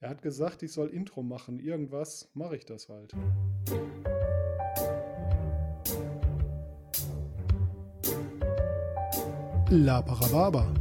[0.00, 1.58] Er hat gesagt, ich soll Intro machen.
[1.58, 3.12] Irgendwas mache ich das halt.
[9.70, 10.72] La Parababa.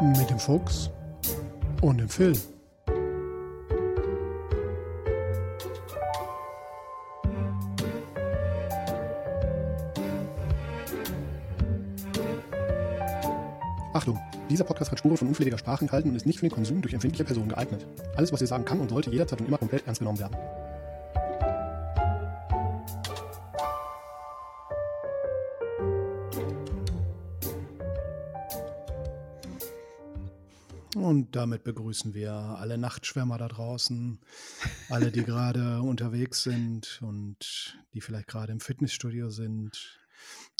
[0.00, 0.88] Mit dem Fuchs
[1.82, 2.34] und dem Phil.
[14.50, 16.94] Dieser Podcast hat Spuren von unflätiger Sprache enthalten und ist nicht für den Konsum durch
[16.94, 17.86] empfindliche Personen geeignet.
[18.16, 20.36] Alles, was wir sagen kann und sollte jederzeit und immer komplett ernst genommen werden.
[30.94, 34.20] Und damit begrüßen wir alle Nachtschwärmer da draußen,
[34.88, 40.00] alle, die gerade unterwegs sind und die vielleicht gerade im Fitnessstudio sind,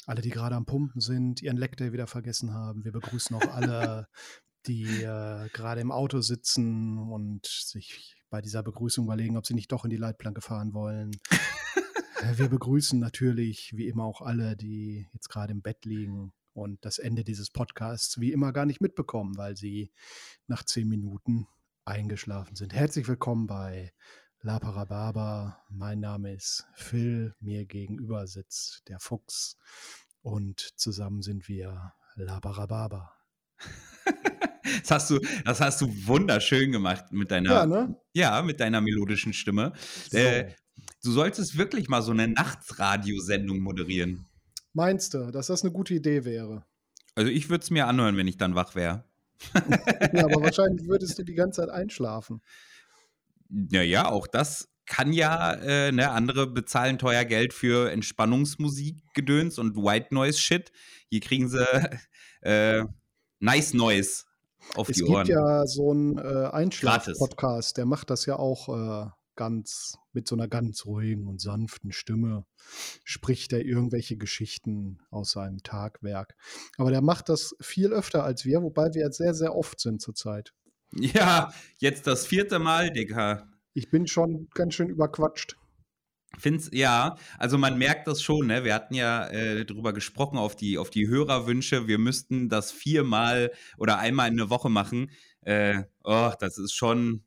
[0.05, 2.83] alle, die gerade am Pumpen sind, ihren Leckday wieder vergessen haben.
[2.83, 4.07] Wir begrüßen auch alle,
[4.67, 9.71] die äh, gerade im Auto sitzen und sich bei dieser Begrüßung überlegen, ob sie nicht
[9.71, 11.11] doch in die Leitplanke fahren wollen.
[12.37, 16.97] Wir begrüßen natürlich, wie immer, auch alle, die jetzt gerade im Bett liegen und das
[16.97, 19.91] Ende dieses Podcasts wie immer gar nicht mitbekommen, weil sie
[20.47, 21.47] nach zehn Minuten
[21.83, 22.73] eingeschlafen sind.
[22.73, 23.93] Herzlich willkommen bei
[24.45, 25.57] La Parababa.
[25.71, 27.33] Mein Name ist Phil.
[27.39, 29.57] Mir gegenüber sitzt der Fuchs
[30.21, 33.11] und zusammen sind wir La Parababa.
[34.81, 37.95] Das hast du, das hast du wunderschön gemacht mit deiner, Ja, ne?
[38.13, 39.73] ja, mit deiner melodischen Stimme.
[40.09, 40.17] So.
[40.17, 40.53] Äh,
[41.03, 44.27] du solltest wirklich mal so eine Nachtradiosendung moderieren.
[44.73, 46.65] Meinst du, dass das eine gute Idee wäre?
[47.13, 49.05] Also ich würde es mir anhören, wenn ich dann wach wäre.
[50.13, 52.41] Ja, aber wahrscheinlich würdest du die ganze Zeit einschlafen.
[53.57, 59.77] Naja, auch das kann ja, äh, ne, andere bezahlen teuer Geld für Entspannungsmusik, Gedöns und
[59.77, 60.73] White Noise Shit.
[61.09, 61.65] Hier kriegen sie
[62.41, 62.83] äh,
[63.39, 64.25] Nice Noise
[64.75, 65.27] auf Es die gibt Ohren.
[65.27, 66.49] ja so einen äh.
[66.51, 71.93] Einschlaf-Podcast, der macht das ja auch äh, ganz mit so einer ganz ruhigen und sanften
[71.93, 72.45] Stimme.
[73.05, 76.35] Spricht er irgendwelche Geschichten aus seinem Tagwerk.
[76.77, 80.01] Aber der macht das viel öfter als wir, wobei wir jetzt sehr, sehr oft sind
[80.01, 80.53] zurzeit.
[80.93, 83.49] Ja, jetzt das vierte Mal, Digga.
[83.75, 85.57] Ich bin schon ganz schön überquatscht.
[86.37, 88.63] Find's, ja, also man merkt das schon, ne?
[88.63, 91.87] Wir hatten ja äh, drüber gesprochen auf die, auf die Hörerwünsche.
[91.87, 95.11] Wir müssten das viermal oder einmal in der Woche machen.
[95.41, 97.23] Äh, oh, das ist schon,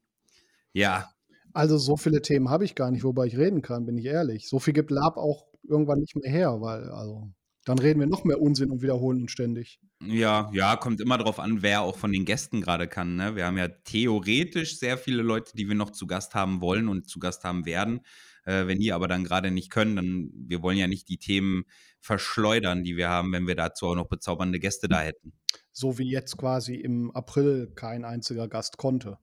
[0.73, 1.09] ja,
[1.53, 4.49] Also so viele Themen habe ich gar nicht, wobei ich reden kann, bin ich ehrlich.
[4.49, 7.31] So viel gibt Lab auch irgendwann nicht mehr her, weil also
[7.69, 9.79] dann reden wir noch mehr Unsinn und wiederholen uns ständig.
[10.01, 13.17] ja, ja, kommt immer drauf an, wer auch von den Gästen gerade kann.
[13.17, 13.37] Ne?
[13.37, 17.09] Wir haben ja theoretisch sehr viele Leute, die wir noch zu Gast haben wollen und
[17.09, 18.01] zu Gast haben werden.
[18.45, 21.65] Äh, wenn die aber dann gerade nicht können, dann wir wollen ja nicht die Themen
[22.01, 25.35] verschleudern, die wir haben, wenn wir dazu auch noch bezaubernde Gäste da hätten.
[25.71, 29.19] So wie jetzt quasi im April kein einziger Gast konnte.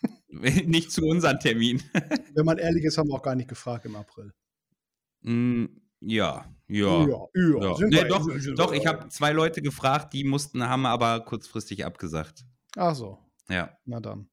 [0.28, 1.82] nicht zu unserem Termin.
[2.34, 4.32] Wenn man ehrlich ist, haben wir auch gar nicht gefragt im April.
[5.20, 5.66] Mm,
[6.00, 7.06] ja, ja.
[7.06, 7.26] ja.
[7.60, 7.74] Ja.
[7.76, 8.26] Sind Nee, doch,
[8.56, 12.44] doch, ich habe zwei Leute gefragt, die mussten, haben aber kurzfristig abgesagt.
[12.76, 14.28] Ach so, Ja, na dann.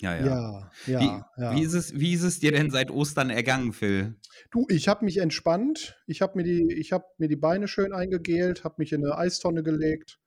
[0.00, 0.26] ja, ja.
[0.26, 1.00] Ja, ja,
[1.36, 1.54] wie, ja.
[1.56, 4.16] wie, ist es, wie ist es dir denn seit Ostern ergangen, Phil?
[4.50, 5.96] Du, ich habe mich entspannt.
[6.06, 9.16] Ich habe mir, die- ich hab mir die Beine schön eingegelt, habe mich in eine
[9.16, 10.18] Eistonne gelegt.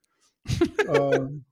[0.87, 1.45] ähm,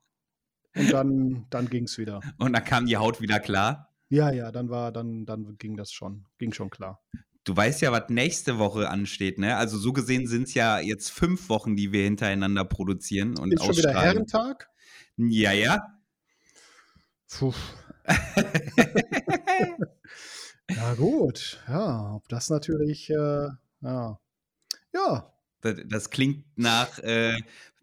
[0.77, 2.21] und dann, dann ging es wieder.
[2.37, 3.93] Und dann kam die Haut wieder klar.
[4.09, 7.01] Ja, ja, dann war, dann, dann ging das schon, ging schon klar.
[7.45, 9.55] Du weißt ja, was nächste Woche ansteht, ne?
[9.55, 13.63] Also so gesehen sind es ja jetzt fünf Wochen, die wir hintereinander produzieren und Ist
[13.63, 13.93] schon wieder.
[13.93, 14.67] Herrentag?
[15.17, 15.79] Ja, ja.
[17.29, 17.53] Puh.
[20.69, 21.63] ja, gut.
[21.67, 23.49] Ja, ob das natürlich, äh,
[23.81, 24.19] ja.
[24.93, 27.37] Ja, Das, das klingt nach äh,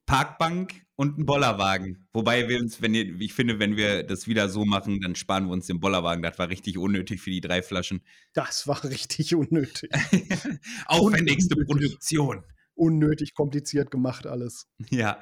[0.06, 2.06] Parkbank und ein Bollerwagen.
[2.12, 5.46] Wobei wir uns, wenn ihr, ich finde, wenn wir das wieder so machen, dann sparen
[5.46, 6.22] wir uns den Bollerwagen.
[6.22, 8.02] Das war richtig unnötig für die drei Flaschen.
[8.32, 9.91] das war richtig unnötig.
[10.86, 11.66] Aufwendigste Unnötig.
[11.66, 12.44] Produktion.
[12.74, 14.68] Unnötig kompliziert gemacht alles.
[14.91, 15.20] Ja.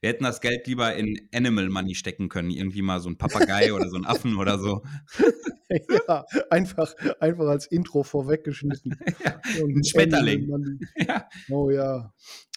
[0.00, 2.50] Wir hätten das Geld lieber in Animal Money stecken können.
[2.50, 4.82] Irgendwie mal so ein Papagei oder so ein Affen oder so.
[6.08, 8.96] ja, einfach, einfach als Intro vorweggeschnitten.
[9.24, 10.78] Ja, ein Schmetterling.
[10.96, 11.28] Ja.
[11.50, 12.12] Oh ja.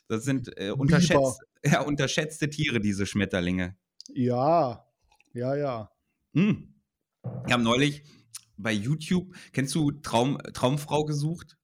[0.08, 3.76] Das sind äh, unterschätzt, ja, unterschätzte Tiere, diese Schmetterlinge.
[4.14, 4.86] Ja,
[5.34, 5.92] ja, ja.
[6.34, 6.74] Hm.
[7.48, 8.04] Ich habe neulich
[8.58, 11.58] bei YouTube, kennst du Traum, Traumfrau gesucht?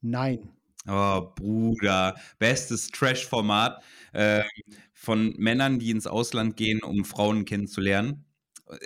[0.00, 0.50] Nein.
[0.88, 3.82] Oh, Bruder, bestes Trash-Format
[4.12, 4.44] äh,
[4.92, 8.24] von Männern, die ins Ausland gehen, um Frauen kennenzulernen.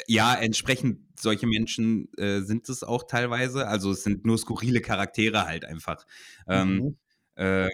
[0.09, 3.69] Ja, entsprechend solche Menschen äh, sind es auch teilweise.
[3.69, 6.05] Also es sind nur skurrile Charaktere halt einfach.
[6.49, 6.99] Ähm, Mhm.
[7.37, 7.69] äh,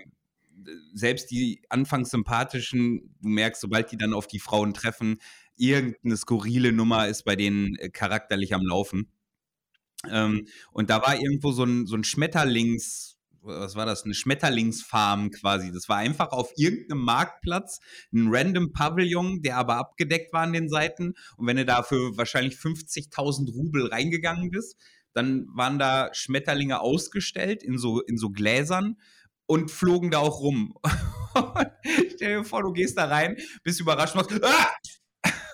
[0.95, 5.19] selbst die anfangs sympathischen, du merkst, sobald die dann auf die Frauen treffen,
[5.57, 9.11] irgendeine skurrile Nummer ist bei denen äh, charakterlich am Laufen.
[10.11, 15.31] Ähm, und da war irgendwo so ein, so ein Schmetterlings, was war das, eine Schmetterlingsfarm
[15.31, 15.73] quasi.
[15.73, 17.81] Das war einfach auf irgendeinem Marktplatz
[18.13, 21.15] ein random Pavillon, der aber abgedeckt war an den Seiten.
[21.37, 24.77] Und wenn du da für wahrscheinlich 50.000 Rubel reingegangen bist,
[25.13, 28.97] dann waren da Schmetterlinge ausgestellt in so, in so Gläsern
[29.51, 30.75] und flogen da auch rum.
[32.15, 34.69] Stell dir vor, du gehst da rein, bist überrascht, machst, ah!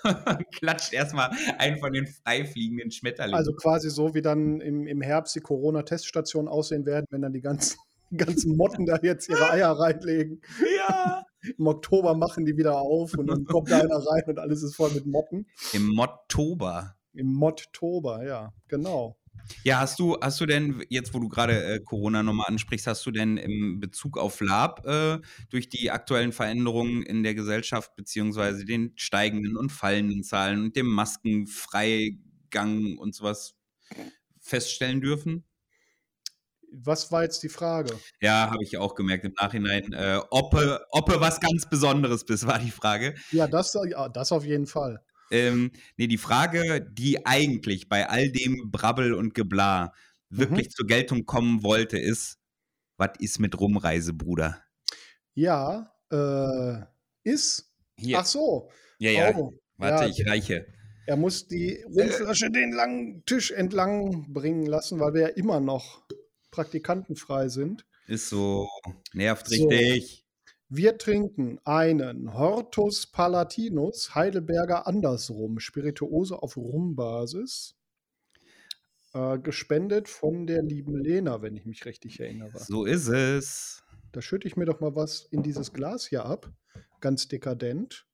[0.53, 3.39] klatscht erstmal einen von den freifliegenden Schmetterlingen.
[3.39, 7.41] Also quasi so, wie dann im, im Herbst die Corona-Teststationen aussehen werden, wenn dann die
[7.41, 7.79] ganzen,
[8.17, 10.43] ganzen Motten da jetzt ihre Eier reinlegen.
[10.77, 11.25] Ja.
[11.57, 14.77] Im Oktober machen die wieder auf und dann kommt da einer rein und alles ist
[14.77, 15.47] voll mit Motten.
[15.73, 16.97] Im Mottober.
[17.15, 19.17] Im Motttober, ja, genau.
[19.65, 23.05] Ja, hast du, hast du denn, jetzt wo du gerade äh, Corona nochmal ansprichst, hast
[23.07, 25.19] du denn im Bezug auf Lab äh,
[25.51, 30.87] durch die aktuellen Veränderungen in der Gesellschaft, beziehungsweise den steigenden und fallenden Zahlen und dem
[30.87, 33.55] Maskenfreigang und sowas
[34.41, 35.45] feststellen dürfen?
[36.73, 37.99] Was war jetzt die Frage?
[38.21, 39.93] Ja, habe ich auch gemerkt im Nachhinein.
[39.93, 40.55] Äh, ob,
[40.91, 43.15] ob was ganz Besonderes bist, war die Frage.
[43.31, 45.03] Ja, das, ja, das auf jeden Fall.
[45.31, 49.95] Ähm, nee, die Frage, die eigentlich bei all dem Brabbel und Geblar
[50.31, 50.71] wirklich mhm.
[50.71, 52.39] zur Geltung kommen wollte, ist,
[52.97, 54.63] was ist mit Rumreise, Bruder?
[55.35, 56.83] Ja, äh,
[57.25, 57.71] ist.
[57.99, 58.19] Hier.
[58.19, 58.71] Ach so.
[58.99, 59.37] Ja, ja.
[59.37, 60.11] Oh, Warte, ja.
[60.11, 60.67] ich reiche.
[61.07, 62.51] Er muss die Rumflasche äh.
[62.51, 66.07] den langen Tisch entlang bringen lassen, weil wir ja immer noch
[66.51, 67.87] praktikantenfrei sind.
[68.07, 68.69] Ist so.
[69.13, 70.26] Nervt richtig.
[70.69, 77.77] Wir trinken einen Hortus Palatinus Heidelberger andersrum, Spirituose auf Rumbasis.
[79.15, 82.59] Äh, gespendet von der lieben Lena, wenn ich mich richtig erinnere.
[82.59, 83.83] So ist es.
[84.13, 86.53] Da schütte ich mir doch mal was in dieses Glas hier ab.
[87.01, 88.07] Ganz dekadent.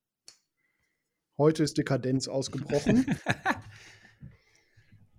[1.39, 3.07] Heute ist Dekadenz ausgebrochen.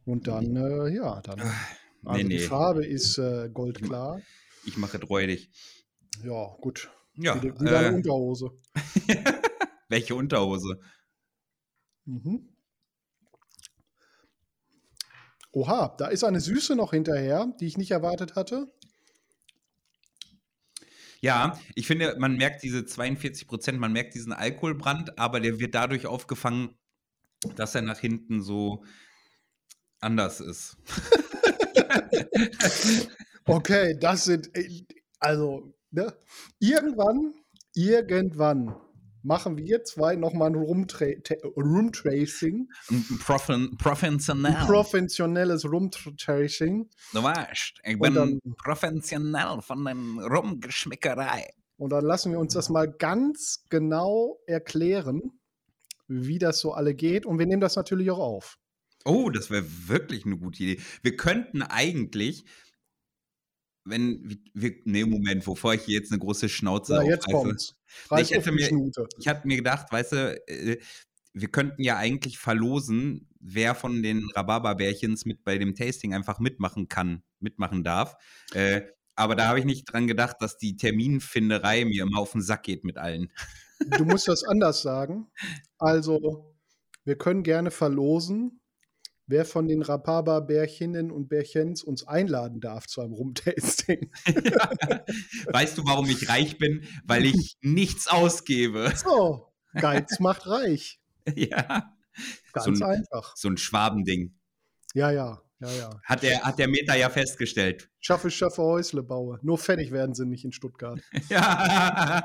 [0.05, 1.39] Und dann, äh, ja, dann.
[1.39, 1.51] Also
[2.05, 2.37] nee, nee.
[2.37, 4.21] die Farbe ist äh, goldklar.
[4.65, 5.49] Ich mache räudig.
[6.23, 6.91] Ja, gut.
[7.15, 7.41] Ja.
[7.41, 8.51] Wie, wie deine äh, Unterhose.
[9.89, 10.79] Welche Unterhose?
[12.05, 12.49] Mhm.
[15.51, 18.73] Oha, da ist eine Süße noch hinterher, die ich nicht erwartet hatte.
[21.21, 25.75] Ja, ich finde, man merkt diese 42 Prozent, man merkt diesen Alkoholbrand, aber der wird
[25.75, 26.75] dadurch aufgefangen,
[27.55, 28.83] dass er nach hinten so
[30.01, 30.77] anders ist.
[33.45, 34.85] okay, das sind, äh,
[35.19, 36.13] also Ne?
[36.59, 37.33] Irgendwann,
[37.75, 38.75] irgendwann
[39.21, 42.67] machen wir zwei nochmal ein Roomtracing.
[43.77, 44.55] Professionell.
[44.55, 46.89] Ein professionelles Roomtracing.
[47.13, 51.53] Du weißt, ich bin dann, professionell von der Rumgeschmickerei.
[51.77, 55.21] Und dann lassen wir uns das mal ganz genau erklären,
[56.07, 57.27] wie das so alle geht.
[57.27, 58.57] Und wir nehmen das natürlich auch auf.
[59.05, 60.81] Oh, das wäre wirklich eine gute Idee.
[61.03, 62.45] Wir könnten eigentlich
[63.85, 67.75] wenn wir, nee, Moment, bevor ich jetzt eine große Schnauze ja, jetzt kommt's.
[68.17, 68.69] ich, hätte mir,
[69.19, 70.79] ich hatte mir gedacht, weißt du, äh,
[71.33, 76.87] wir könnten ja eigentlich verlosen, wer von den Rhabarberbärchens mit bei dem Tasting einfach mitmachen
[76.87, 78.15] kann, mitmachen darf.
[78.53, 78.81] Äh,
[79.15, 82.63] aber da habe ich nicht dran gedacht, dass die Terminfinderei mir immer auf den Sack
[82.63, 83.31] geht mit allen.
[83.97, 85.27] Du musst das anders sagen.
[85.77, 86.55] Also,
[87.03, 88.61] wir können gerne verlosen,
[89.27, 94.11] wer von den Rhabarber-Bärchinnen und Bärchens uns einladen darf zu einem Rumtasting.
[94.25, 94.69] Ja.
[95.47, 96.85] Weißt du, warum ich reich bin?
[97.05, 98.91] Weil ich nichts ausgebe.
[98.95, 100.99] So, Geiz macht reich.
[101.35, 101.93] Ja.
[102.51, 103.35] Ganz so ein, einfach.
[103.35, 104.35] So ein Schwabending.
[104.93, 106.01] Ja, ja, ja, ja.
[106.03, 107.89] Hat der, hat der Meta ja festgestellt.
[107.99, 109.39] Schaffe, schaffe, Häusle baue.
[109.41, 111.01] Nur fertig werden sie nicht in Stuttgart.
[111.29, 112.23] ja.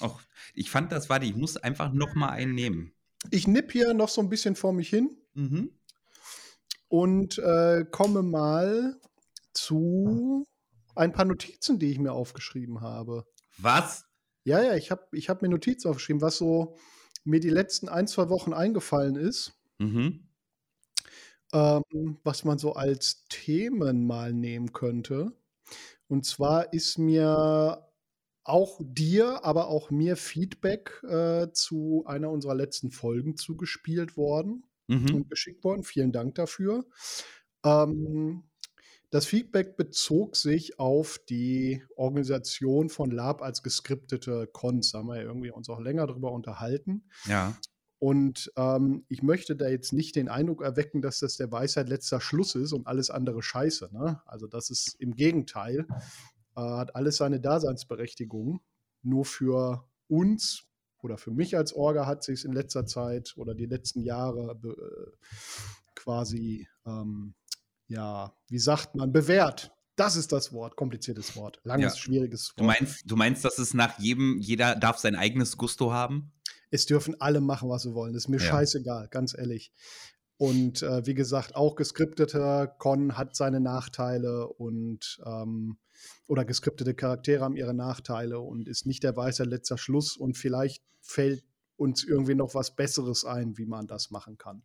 [0.00, 0.22] Och,
[0.54, 2.95] ich fand das, warte, ich muss einfach noch mal einen nehmen.
[3.30, 5.70] Ich nipp hier noch so ein bisschen vor mich hin mhm.
[6.88, 9.00] und äh, komme mal
[9.52, 10.46] zu
[10.94, 13.26] ein paar Notizen, die ich mir aufgeschrieben habe.
[13.58, 14.06] Was?
[14.44, 16.76] Ja, ja, ich habe ich hab mir Notizen aufgeschrieben, was so
[17.24, 19.52] mir die letzten ein, zwei Wochen eingefallen ist.
[19.78, 20.28] Mhm.
[21.52, 25.32] Ähm, was man so als Themen mal nehmen könnte.
[26.08, 27.85] Und zwar ist mir
[28.48, 35.14] auch dir, aber auch mir Feedback äh, zu einer unserer letzten Folgen zugespielt worden mhm.
[35.14, 35.84] und geschickt worden.
[35.84, 36.84] Vielen Dank dafür.
[37.64, 38.44] Ähm,
[39.10, 44.92] das Feedback bezog sich auf die Organisation von Lab als geskriptete Cons.
[44.92, 47.04] Da haben wir ja irgendwie uns auch länger darüber unterhalten.
[47.26, 47.56] Ja.
[47.98, 52.20] Und ähm, ich möchte da jetzt nicht den Eindruck erwecken, dass das der Weisheit letzter
[52.20, 53.90] Schluss ist und alles andere scheiße.
[53.92, 54.20] Ne?
[54.26, 55.86] Also das ist im Gegenteil
[56.56, 58.60] äh, hat alles seine Daseinsberechtigung.
[59.02, 60.64] Nur für uns
[61.02, 65.16] oder für mich als Orga hat sich in letzter Zeit oder die letzten Jahre äh,
[65.94, 67.34] quasi, ähm,
[67.88, 69.72] ja, wie sagt man, bewährt.
[69.94, 72.00] Das ist das Wort, kompliziertes Wort, langes, ja.
[72.00, 72.60] schwieriges Wort.
[72.60, 76.32] Du meinst, du meinst, dass es nach jedem, jeder darf sein eigenes Gusto haben?
[76.70, 78.12] Es dürfen alle machen, was sie wollen.
[78.12, 78.44] Das ist mir ja.
[78.44, 79.72] scheißegal, ganz ehrlich.
[80.36, 85.78] Und äh, wie gesagt, auch geskripteter Con hat seine Nachteile und ähm,
[86.26, 90.82] oder geskriptete Charaktere haben ihre Nachteile und ist nicht der weiße letzter Schluss und vielleicht
[91.00, 91.44] fällt
[91.76, 94.62] uns irgendwie noch was Besseres ein, wie man das machen kann.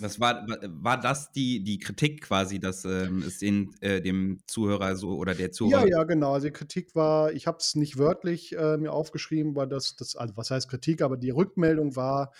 [0.00, 4.94] Das war, war das die, die Kritik quasi, dass ähm, es den, äh, dem Zuhörer
[4.96, 5.88] so oder der Zuhörer.
[5.88, 6.34] Ja, ja, genau.
[6.34, 10.14] Also die Kritik war, ich habe es nicht wörtlich äh, mir aufgeschrieben, weil das, das,
[10.14, 12.32] also was heißt Kritik, aber die Rückmeldung war,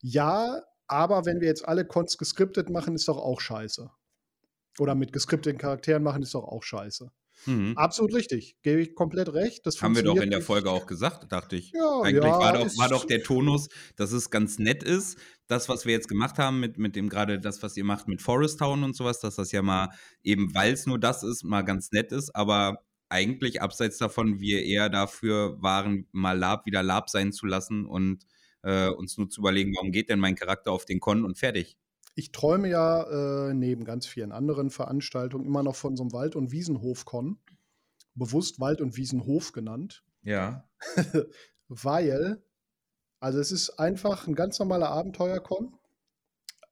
[0.00, 3.90] ja, aber wenn wir jetzt alle Cons geskriptet machen, ist doch auch scheiße.
[4.80, 7.12] Oder mit geskripteten Charakteren machen, ist doch auch scheiße.
[7.46, 7.76] Mhm.
[7.76, 9.66] Absolut richtig, gebe ich komplett recht.
[9.66, 11.72] Das Haben wir doch in der Folge auch gesagt, dachte ich.
[11.72, 15.68] Ja, Eigentlich ja, war, doch, war doch der Tonus, dass es ganz nett ist, das,
[15.68, 18.58] was wir jetzt gemacht haben, mit, mit dem gerade das, was ihr macht mit Forest
[18.58, 19.88] Town und sowas, dass das ja mal
[20.22, 24.62] eben, weil es nur das ist, mal ganz nett ist, aber eigentlich abseits davon wir
[24.64, 28.24] eher dafür waren, mal Lab wieder Lab sein zu lassen und
[28.62, 31.76] äh, uns nur zu überlegen, warum geht denn mein Charakter auf den Con und fertig.
[32.18, 36.34] Ich träume ja äh, neben ganz vielen anderen Veranstaltungen immer noch von so einem Wald-
[36.34, 37.38] und Wiesenhof-Con.
[38.16, 40.02] Bewusst Wald- und Wiesenhof genannt.
[40.22, 40.68] Ja.
[41.68, 42.42] Weil,
[43.20, 45.78] also es ist einfach ein ganz normaler Abenteuer-Con,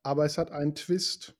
[0.02, 1.36] aber es hat einen Twist.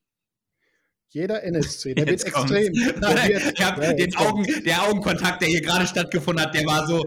[1.09, 2.51] Jeder NSC, der Jetzt wird kommt's.
[2.53, 2.73] extrem.
[3.01, 7.05] Der, wird, ja, den Augen, der Augenkontakt, der hier gerade stattgefunden hat, der war so,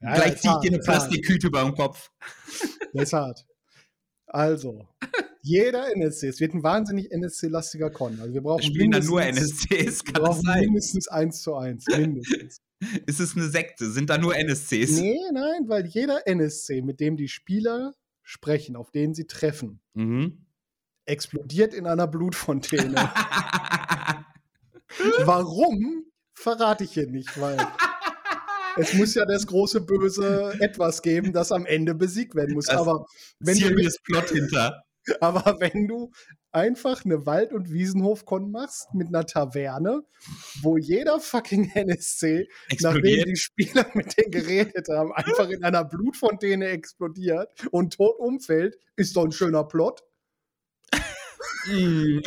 [0.00, 2.10] ja, Gleich ziehe ich dir eine Plastiktüte über den Kopf.
[2.92, 3.46] Der ist hart.
[4.26, 4.88] Also,
[5.44, 8.18] jeder NSC, es wird ein wahnsinnig NSC-lastiger Con.
[8.18, 10.60] Also wir brauchen Spielen da nur NSCs, kann das sein?
[10.64, 12.62] mindestens eins zu eins, mindestens.
[13.06, 13.90] ist es eine Sekte?
[13.90, 15.00] Sind da nur NSCs?
[15.00, 20.46] Nee, nein, weil jeder NSC, mit dem die Spieler sprechen, auf denen sie treffen, mhm.
[21.04, 22.94] explodiert in einer Blutfontäne.
[25.24, 27.58] Warum, verrate ich hier nicht, weil
[28.78, 32.64] es muss ja das große böse Etwas geben, das am Ende besiegt werden muss.
[32.64, 33.04] Das aber
[33.40, 34.83] wenn serious du, Plot hinter.
[35.20, 36.10] Aber wenn du
[36.52, 40.02] einfach eine Wald- und Wiesenhof-Con machst mit einer Taverne,
[40.62, 42.82] wo jeder fucking NSC, explodiert.
[42.82, 48.78] nachdem die Spieler mit denen geredet haben, einfach in einer Blutfontäne explodiert und tot umfällt,
[48.96, 50.02] ist doch ein schöner Plot.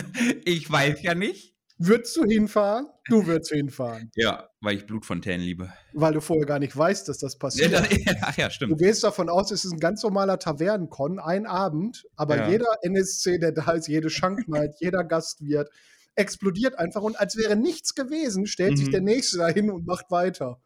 [0.46, 1.57] Ich weiß ja nicht.
[1.80, 2.88] Würdest du hinfahren?
[3.06, 4.12] Du würdest hinfahren.
[4.16, 5.72] Ja, weil ich Blutfontänen liebe.
[5.94, 7.72] Weil du vorher gar nicht weißt, dass das passiert.
[7.72, 7.84] Ja,
[8.22, 8.72] ach ja, stimmt.
[8.72, 12.50] Du gehst davon aus, es ist ein ganz normaler Tavernenkon, ein Abend, aber ja.
[12.50, 15.70] jeder NSC, der da ist, jede Schankmaid, jeder Gastwirt,
[16.16, 18.78] explodiert einfach und als wäre nichts gewesen, stellt mhm.
[18.78, 20.60] sich der Nächste dahin und macht weiter.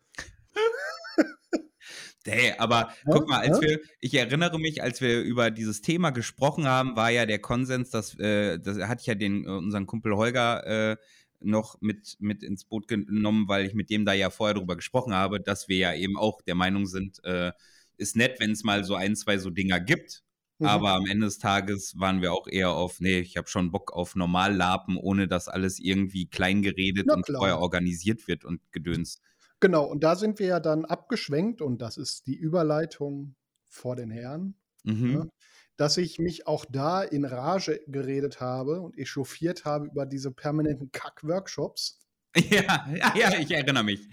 [2.25, 3.69] Hey, aber ja, guck mal, als ja.
[3.69, 7.89] wir, ich erinnere mich, als wir über dieses Thema gesprochen haben, war ja der Konsens,
[7.89, 10.97] dass, äh, das hatte ich ja den, äh, unseren Kumpel Holger äh,
[11.39, 15.13] noch mit, mit ins Boot genommen, weil ich mit dem da ja vorher drüber gesprochen
[15.13, 17.51] habe, dass wir ja eben auch der Meinung sind, äh,
[17.97, 20.23] ist nett, wenn es mal so ein, zwei so Dinger gibt.
[20.59, 20.67] Mhm.
[20.67, 23.93] Aber am Ende des Tages waren wir auch eher auf, nee, ich habe schon Bock
[23.93, 29.21] auf Normallapen, ohne dass alles irgendwie klein geredet und vorher organisiert wird und gedöns.
[29.61, 33.35] Genau, und da sind wir ja dann abgeschwenkt, und das ist die Überleitung
[33.69, 35.13] vor den Herren, mhm.
[35.13, 35.31] ne,
[35.77, 40.91] dass ich mich auch da in Rage geredet habe und echauffiert habe über diese permanenten
[40.91, 41.99] Kack-Workshops.
[42.49, 44.07] Ja, ja, ja, ich erinnere mich.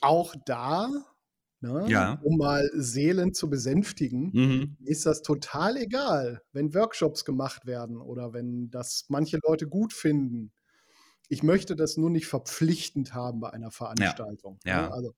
[0.00, 0.88] Auch da,
[1.60, 2.18] ne, ja.
[2.22, 4.76] um mal Seelen zu besänftigen, mhm.
[4.86, 10.50] ist das total egal, wenn Workshops gemacht werden oder wenn das manche Leute gut finden
[11.28, 14.58] ich möchte das nur nicht verpflichtend haben bei einer Veranstaltung.
[14.64, 14.82] Ja.
[14.82, 14.90] ja.
[14.90, 15.14] Also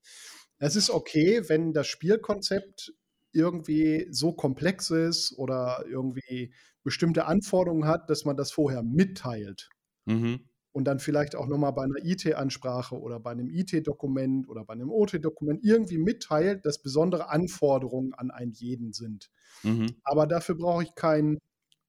[0.57, 2.93] es ist okay, wenn das Spielkonzept
[3.31, 6.53] irgendwie so komplex ist oder irgendwie
[6.83, 9.69] bestimmte Anforderungen hat, dass man das vorher mitteilt.
[10.05, 10.41] Mhm.
[10.73, 14.89] Und dann vielleicht auch nochmal bei einer IT-Ansprache oder bei einem IT-Dokument oder bei einem
[14.89, 19.29] OT-Dokument irgendwie mitteilt, dass besondere Anforderungen an einen jeden sind.
[19.63, 19.97] Mhm.
[20.03, 21.39] Aber dafür brauche ich keinen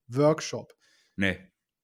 [0.09, 0.75] Workshop.
[1.15, 1.39] Nee.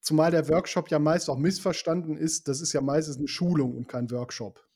[0.08, 2.48] Zumal der Workshop ja meist auch missverstanden ist.
[2.48, 4.66] Das ist ja meistens eine Schulung und kein Workshop.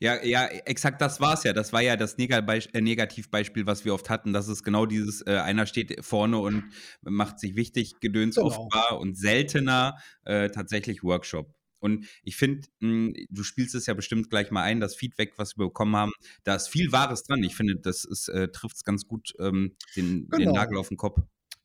[0.00, 1.52] Ja, ja, exakt das war es ja.
[1.52, 4.32] Das war ja das äh, Negativbeispiel, was wir oft hatten.
[4.32, 6.64] Das ist genau dieses, äh, einer steht vorne und
[7.02, 8.46] macht sich wichtig, Gedöns genau.
[8.46, 11.54] oft war und seltener äh, tatsächlich Workshop.
[11.78, 15.58] Und ich finde, hm, du spielst es ja bestimmt gleich mal ein, das Feedback, was
[15.58, 16.12] wir bekommen haben,
[16.44, 17.42] da ist viel Wahres dran.
[17.42, 20.38] Ich finde, das äh, trifft es ganz gut ähm, den, genau.
[20.38, 21.20] den Nagel auf den Kopf.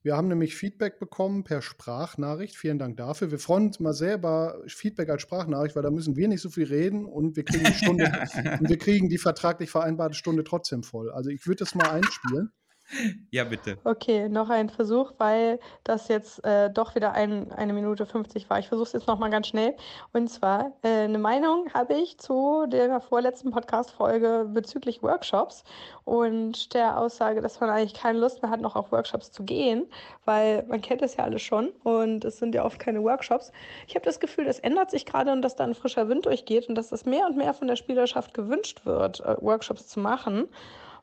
[0.07, 2.55] Wir haben nämlich Feedback bekommen per Sprachnachricht.
[2.55, 3.29] Vielen Dank dafür.
[3.29, 6.63] Wir freuen uns mal selber Feedback als Sprachnachricht, weil da müssen wir nicht so viel
[6.63, 8.05] reden und wir kriegen die Stunde
[8.61, 11.11] und wir kriegen die vertraglich vereinbarte Stunde trotzdem voll.
[11.11, 12.53] Also ich würde das mal einspielen.
[13.31, 13.77] Ja, bitte.
[13.83, 18.59] Okay, noch ein Versuch, weil das jetzt äh, doch wieder ein, eine Minute 50 war.
[18.59, 19.75] Ich versuche es jetzt noch mal ganz schnell.
[20.13, 25.63] Und zwar, äh, eine Meinung habe ich zu der vorletzten Podcast-Folge bezüglich Workshops
[26.05, 29.87] und der Aussage, dass man eigentlich keine Lust mehr hat, noch auf Workshops zu gehen,
[30.25, 33.51] weil man kennt das ja alles schon und es sind ja oft keine Workshops.
[33.87, 36.69] Ich habe das Gefühl, das ändert sich gerade und dass da ein frischer Wind durchgeht
[36.69, 40.47] und dass das mehr und mehr von der Spielerschaft gewünscht wird, äh, Workshops zu machen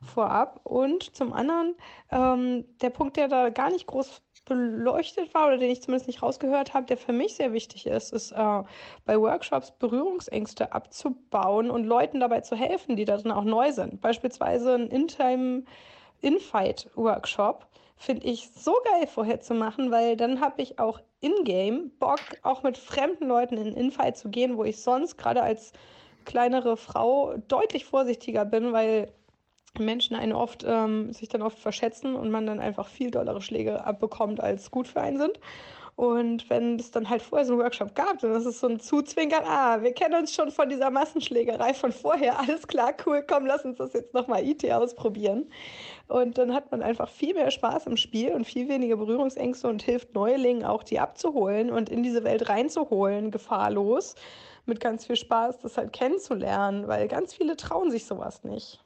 [0.05, 0.59] vorab.
[0.63, 1.75] Und zum anderen,
[2.11, 6.21] ähm, der Punkt, der da gar nicht groß beleuchtet war oder den ich zumindest nicht
[6.21, 8.63] rausgehört habe, der für mich sehr wichtig ist, ist äh,
[9.05, 14.01] bei Workshops Berührungsängste abzubauen und Leuten dabei zu helfen, die da dann auch neu sind.
[14.01, 15.63] Beispielsweise ein In-Time
[16.21, 22.19] In-Fight-Workshop finde ich so geil vorher zu machen, weil dann habe ich auch in-game Bock,
[22.43, 25.71] auch mit fremden Leuten in In-Fight zu gehen, wo ich sonst gerade als
[26.25, 29.11] kleinere Frau deutlich vorsichtiger bin, weil
[29.79, 33.85] Menschen einen oft, ähm, sich dann oft verschätzen und man dann einfach viel dollere Schläge
[33.85, 35.39] abbekommt, als gut für einen sind.
[35.95, 38.81] Und wenn es dann halt vorher so einen Workshop gab, dann ist es so ein
[38.81, 43.45] Zuzwinkern, ah, wir kennen uns schon von dieser Massenschlägerei von vorher, alles klar, cool, komm,
[43.45, 45.49] lass uns das jetzt nochmal IT ausprobieren.
[46.07, 49.83] Und dann hat man einfach viel mehr Spaß im Spiel und viel weniger Berührungsängste und
[49.83, 54.15] hilft Neulingen auch, die abzuholen und in diese Welt reinzuholen, gefahrlos,
[54.65, 58.84] mit ganz viel Spaß, das halt kennenzulernen, weil ganz viele trauen sich sowas nicht.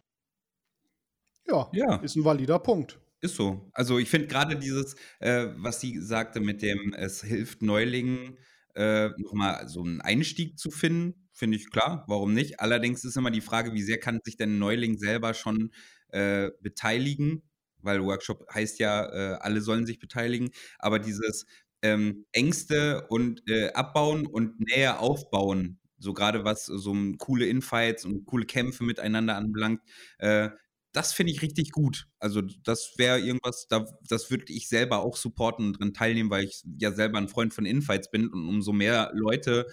[1.48, 3.00] Ja, ja, ist ein valider Punkt.
[3.22, 3.70] Ist so.
[3.74, 8.38] Also ich finde gerade dieses, äh, was sie sagte mit dem, es hilft Neulingen,
[8.76, 12.60] äh, nochmal so einen Einstieg zu finden, finde ich klar, warum nicht?
[12.62, 15.72] Allerdings ist immer die Frage, wie sehr kann sich denn ein Neuling selber schon
[16.10, 17.44] äh, beteiligen?
[17.82, 21.46] Weil Workshop heißt ja, äh, alle sollen sich beteiligen, aber dieses
[21.82, 28.26] ähm, Ängste und äh, abbauen und näher aufbauen, so gerade was so coole Infights und
[28.26, 29.82] coole Kämpfe miteinander anbelangt,
[30.20, 30.50] äh,
[30.92, 32.08] das finde ich richtig gut.
[32.20, 36.46] Also das wäre irgendwas, da, das würde ich selber auch supporten und dran teilnehmen, weil
[36.46, 39.68] ich ja selber ein Freund von Infights bin und umso mehr Leute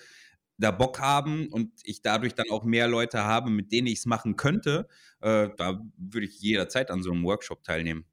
[0.59, 4.07] da Bock haben und ich dadurch dann auch mehr Leute habe, mit denen ich es
[4.07, 4.88] machen könnte,
[5.20, 8.07] äh, da würde ich jederzeit an so einem Workshop teilnehmen.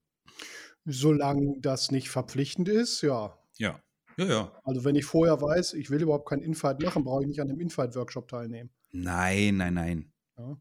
[0.85, 3.37] Solange das nicht verpflichtend ist, ja.
[3.57, 3.81] Ja.
[4.17, 4.61] Ja, ja.
[4.63, 7.47] Also wenn ich vorher weiß, ich will überhaupt keinen Infight machen, brauche ich nicht an
[7.47, 8.69] dem Infight-Workshop teilnehmen.
[8.91, 10.13] Nein, nein, nein.
[10.37, 10.57] Ja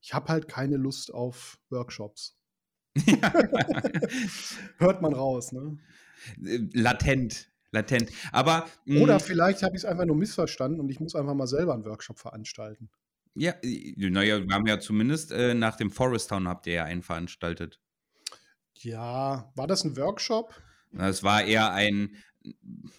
[0.00, 2.36] ich habe halt keine Lust auf Workshops.
[4.78, 5.78] Hört man raus, ne?
[6.44, 8.10] Äh, latent, latent.
[8.32, 8.66] Aber.
[8.86, 11.74] Oder hm vielleicht habe ich es einfach nur missverstanden und ich muss einfach mal selber
[11.74, 12.90] einen Workshop veranstalten.
[13.34, 13.54] Ja,
[13.96, 17.80] naja, wir haben ja zumindest äh, nach dem Forest Town habt ihr ja einen veranstaltet.
[18.74, 20.60] Ja, war das ein Workshop?
[20.96, 22.16] Es war eher ein,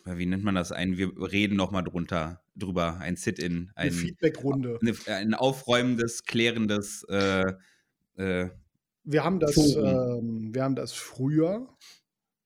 [0.06, 0.72] wie nennt man das?
[0.72, 3.72] Ein, wir reden nochmal drunter, drüber, ein Sit-In.
[3.76, 4.80] Ein, eine Feedback-Runde.
[5.08, 7.04] Ein aufräumendes, klärendes.
[7.10, 7.54] Äh,
[8.18, 8.50] äh,
[9.04, 11.68] wir, haben das, ähm, wir haben das früher,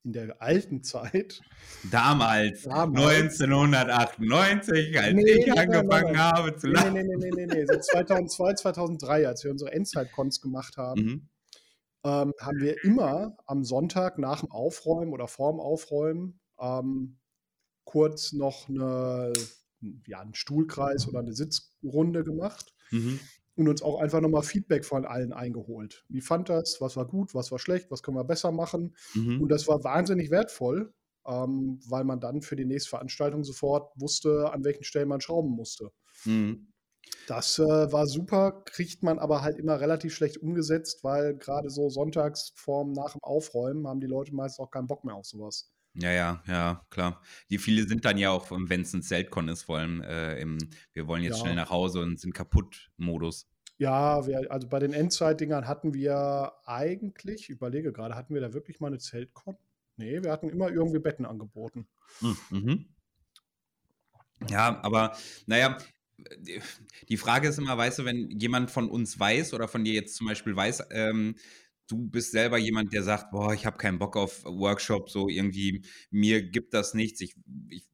[0.03, 1.41] in der alten Zeit.
[1.89, 6.93] Damals, Damals 1998, als nee, ich nee, angefangen nein, habe zu lachen.
[6.93, 7.65] Nee, nee, nee, nee, nee, nee.
[7.65, 11.01] So 2002, 2003, als wir unsere Endzeit-Cons gemacht haben.
[11.01, 11.29] Mhm
[12.03, 17.17] ähm, haben wir immer am Sonntag nach dem Aufräumen oder vorm Aufräumen ähm,
[17.85, 19.33] kurz noch eine,
[20.07, 23.19] ja, einen Stuhlkreis oder eine Sitzrunde gemacht mhm.
[23.55, 26.05] und uns auch einfach nochmal Feedback von allen eingeholt.
[26.09, 26.79] Wie fand das?
[26.81, 27.35] Was war gut?
[27.35, 27.91] Was war schlecht?
[27.91, 28.95] Was können wir besser machen?
[29.13, 29.41] Mhm.
[29.41, 30.93] Und das war wahnsinnig wertvoll,
[31.27, 35.51] ähm, weil man dann für die nächste Veranstaltung sofort wusste, an welchen Stellen man schrauben
[35.51, 35.91] musste.
[36.25, 36.73] Mhm.
[37.27, 41.89] Das äh, war super, kriegt man aber halt immer relativ schlecht umgesetzt, weil gerade so
[41.89, 45.71] sonntags vorm nach dem Aufräumen haben die Leute meist auch keinen Bock mehr auf sowas.
[45.95, 47.21] Ja, ja, ja, klar.
[47.49, 50.57] Die viele sind dann ja auch, wenn es ein Zeltcon ist, vor allem äh, im,
[50.93, 51.43] wir wollen jetzt ja.
[51.43, 53.47] schnell nach Hause und sind kaputt Modus.
[53.77, 58.53] Ja, wir, also bei den Endzeit-Dingern hatten wir eigentlich, ich überlege gerade, hatten wir da
[58.53, 59.57] wirklich mal eine Zeltcon?
[59.97, 61.87] Nee, wir hatten immer irgendwie Betten angeboten.
[62.19, 62.85] Hm, mhm.
[64.49, 65.77] Ja, aber naja,
[67.09, 70.15] die Frage ist immer, weißt du, wenn jemand von uns weiß oder von dir jetzt
[70.15, 71.35] zum Beispiel weiß, ähm,
[71.87, 75.83] du bist selber jemand, der sagt, boah, ich habe keinen Bock auf Workshop, so irgendwie,
[76.09, 77.35] mir gibt das nichts, ich,
[77.69, 77.85] ich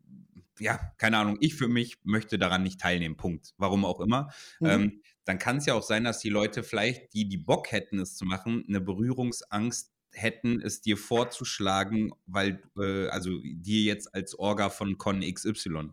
[0.59, 3.53] ja, keine Ahnung, ich für mich möchte daran nicht teilnehmen, Punkt.
[3.57, 4.29] Warum auch immer.
[4.59, 4.67] Mhm.
[4.67, 7.99] Ähm, dann kann es ja auch sein, dass die Leute vielleicht, die die Bock hätten,
[7.99, 14.37] es zu machen, eine Berührungsangst hätten, es dir vorzuschlagen, weil, äh, also dir jetzt als
[14.37, 15.91] Orga von Con XY.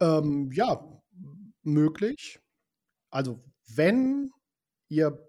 [0.00, 0.82] Ähm, ja,
[1.62, 2.40] möglich.
[3.10, 4.30] Also, wenn
[4.88, 5.27] ihr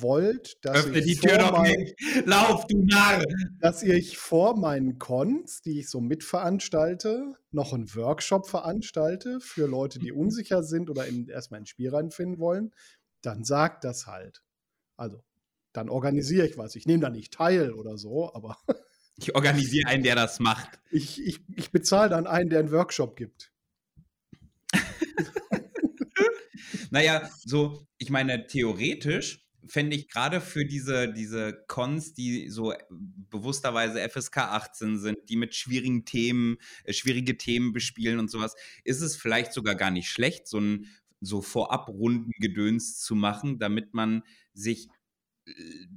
[0.00, 2.26] wollt, dass Öffne ich die Tür doch mein, nicht.
[2.26, 3.24] Lauf, du Narr!
[3.60, 9.98] Dass ich vor meinen Cons, die ich so mitveranstalte, noch einen Workshop veranstalte für Leute,
[9.98, 12.72] die unsicher sind oder in, erstmal ein Spiel reinfinden wollen,
[13.22, 14.42] dann sagt das halt.
[14.96, 15.22] Also,
[15.72, 16.76] dann organisiere ich was.
[16.76, 18.56] Ich nehme da nicht teil oder so, aber.
[19.20, 20.78] Ich organisiere einen, der das macht.
[20.92, 23.50] Ich, ich, ich bezahle dann einen, der einen Workshop gibt.
[26.92, 34.00] naja, so, ich meine, theoretisch fände ich gerade für diese, diese Cons, die so bewussterweise
[34.08, 38.54] FSK 18 sind, die mit schwierigen Themen, äh, schwierige Themen bespielen und sowas,
[38.84, 40.86] ist es vielleicht sogar gar nicht schlecht, so ein
[41.20, 44.22] so Vorabrunden-Gedöns zu machen, damit man
[44.54, 44.88] sich,
[45.46, 45.52] äh,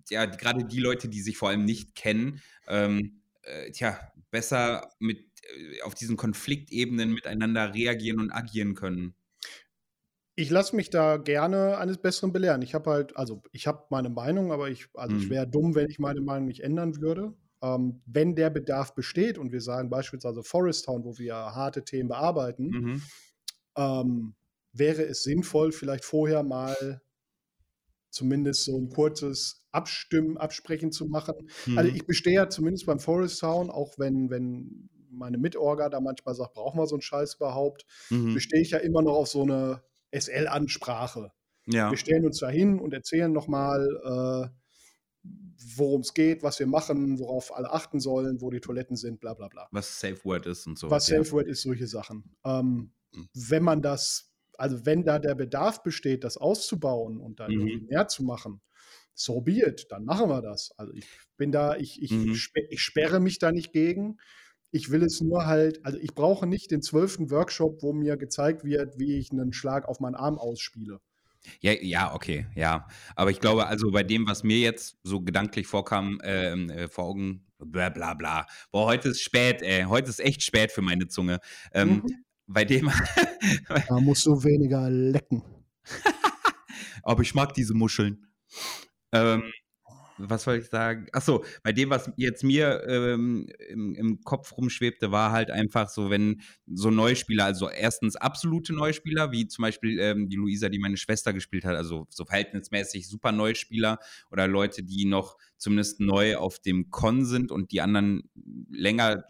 [0.09, 3.99] ja, gerade die Leute, die sich vor allem nicht kennen, ähm, äh, tja,
[4.31, 9.15] besser mit äh, auf diesen Konfliktebenen miteinander reagieren und agieren können.
[10.41, 12.63] Ich lasse mich da gerne eines Besseren belehren.
[12.63, 15.21] Ich habe halt, also ich habe meine Meinung, aber ich, also mhm.
[15.21, 17.35] ich wäre dumm, wenn ich meine Meinung nicht ändern würde.
[17.61, 22.09] Ähm, wenn der Bedarf besteht und wir sagen beispielsweise Forest Town, wo wir harte Themen
[22.09, 23.01] bearbeiten, mhm.
[23.77, 24.33] ähm,
[24.73, 27.03] wäre es sinnvoll, vielleicht vorher mal
[28.09, 31.35] zumindest so ein kurzes Abstimmen, Absprechen zu machen.
[31.37, 31.77] Also, mhm.
[31.77, 36.33] Also ich bestehe ja zumindest beim Forest Town, auch wenn, wenn meine Mitorga da manchmal
[36.33, 38.33] sagt, brauchen wir so einen Scheiß überhaupt, mhm.
[38.33, 41.31] bestehe ich ja immer noch auf so eine SL-Ansprache.
[41.65, 41.91] Ja.
[41.91, 44.61] Wir stellen uns da hin und erzählen nochmal, äh,
[45.75, 49.33] worum es geht, was wir machen, worauf alle achten sollen, wo die Toiletten sind, bla
[49.33, 49.67] bla bla.
[49.71, 50.89] Was Safe Word ist und so.
[50.89, 51.17] Was ja.
[51.17, 52.35] Safe Word ist, solche Sachen.
[52.43, 53.29] Ähm, mhm.
[53.33, 57.87] Wenn man das, also wenn da der Bedarf besteht, das auszubauen und dann mhm.
[57.89, 58.61] mehr zu machen,
[59.13, 60.71] so be it, dann machen wir das.
[60.77, 62.33] Also ich bin da, ich, ich, mhm.
[62.69, 64.17] ich sperre mich da nicht gegen.
[64.71, 68.63] Ich will es nur halt, also ich brauche nicht den zwölften Workshop, wo mir gezeigt
[68.63, 70.99] wird, wie ich einen Schlag auf meinen Arm ausspiele.
[71.59, 72.87] Ja, ja, okay, ja.
[73.15, 77.05] Aber ich glaube, also bei dem, was mir jetzt so gedanklich vorkam, ähm, äh, vor
[77.05, 78.45] Augen, bla bla bla.
[78.71, 79.83] Boah, heute ist spät, ey.
[79.83, 81.39] Heute ist echt spät für meine Zunge.
[81.73, 82.23] Ähm, mhm.
[82.47, 82.91] Bei dem.
[83.87, 85.43] da musst du weniger lecken.
[87.03, 88.27] Aber ich mag diese Muscheln.
[89.11, 89.51] Ähm,
[90.29, 91.07] was soll ich sagen?
[91.11, 96.09] Achso, bei dem, was jetzt mir ähm, im, im, Kopf rumschwebte, war halt einfach so,
[96.09, 100.97] wenn so Neuspieler, also erstens absolute Neuspieler, wie zum Beispiel ähm, die Luisa, die meine
[100.97, 103.99] Schwester gespielt hat, also so verhältnismäßig super Neuspieler
[104.31, 108.23] oder Leute, die noch zumindest neu auf dem Con sind und die anderen
[108.69, 109.25] länger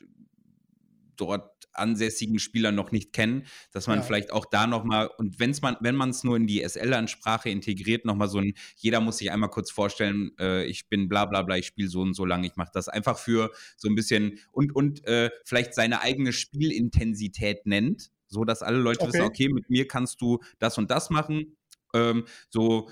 [1.15, 4.03] dort ansässigen Spieler noch nicht kennen, dass man ja.
[4.03, 8.05] vielleicht auch da nochmal, und wenn's man, wenn man es nur in die SL-Ansprache integriert,
[8.05, 11.57] nochmal so ein, jeder muss sich einmal kurz vorstellen, äh, ich bin bla bla bla,
[11.57, 14.75] ich spiele so und so lange, ich mache das einfach für so ein bisschen und,
[14.75, 19.13] und äh, vielleicht seine eigene Spielintensität nennt, so dass alle Leute okay.
[19.13, 21.57] wissen, okay, mit mir kannst du das und das machen.
[21.93, 22.89] Ähm, so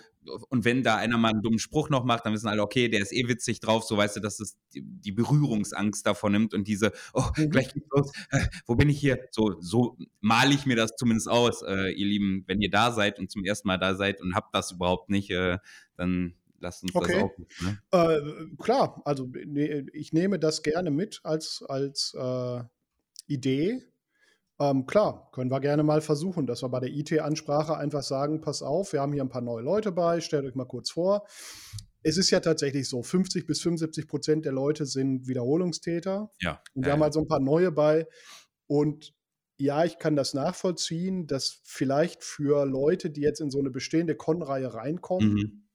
[0.49, 3.01] und wenn da einer mal einen dummen Spruch noch macht, dann wissen alle, okay, der
[3.01, 6.91] ist eh witzig drauf, so weißt du, dass es die, Berührungsangst davon nimmt und diese,
[7.13, 7.49] oh, mhm.
[7.49, 9.27] gleich geht's los, äh, wo bin ich hier?
[9.31, 13.19] So, so male ich mir das zumindest aus, äh, ihr Lieben, wenn ihr da seid
[13.19, 15.57] und zum ersten Mal da seid und habt das überhaupt nicht, äh,
[15.95, 17.13] dann lasst uns okay.
[17.13, 17.37] das auch.
[17.61, 17.79] Ne?
[17.91, 22.63] Äh, klar, also ne, ich nehme das gerne mit als, als äh,
[23.27, 23.81] Idee.
[24.59, 28.61] Ähm, klar, können wir gerne mal versuchen, dass wir bei der IT-Ansprache einfach sagen, pass
[28.61, 31.25] auf, wir haben hier ein paar neue Leute bei, stellt euch mal kurz vor.
[32.03, 36.31] Es ist ja tatsächlich so, 50 bis 75 Prozent der Leute sind Wiederholungstäter.
[36.41, 36.61] Ja.
[36.73, 38.07] Und wir ja, haben halt so ein paar neue bei.
[38.67, 39.13] Und
[39.57, 44.15] ja, ich kann das nachvollziehen, dass vielleicht für Leute, die jetzt in so eine bestehende
[44.15, 45.67] Con-Reihe reinkommen, mhm.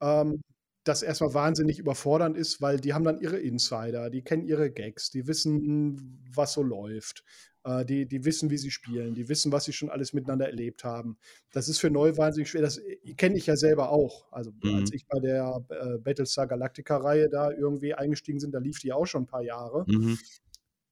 [0.00, 0.42] ähm,
[0.84, 5.10] das erstmal wahnsinnig überfordernd ist, weil die haben dann ihre Insider, die kennen ihre Gags,
[5.10, 7.24] die wissen, was so läuft.
[7.64, 10.82] Äh, die, die wissen, wie sie spielen, die wissen, was sie schon alles miteinander erlebt
[10.82, 11.18] haben.
[11.52, 12.62] Das ist für neu wahnsinnig schwer.
[12.62, 14.32] Das äh, kenne ich ja selber auch.
[14.32, 14.76] Also mhm.
[14.76, 19.06] als ich bei der äh, Battlestar Galactica-Reihe da irgendwie eingestiegen sind, da lief die auch
[19.06, 19.84] schon ein paar Jahre.
[19.86, 20.18] Mhm.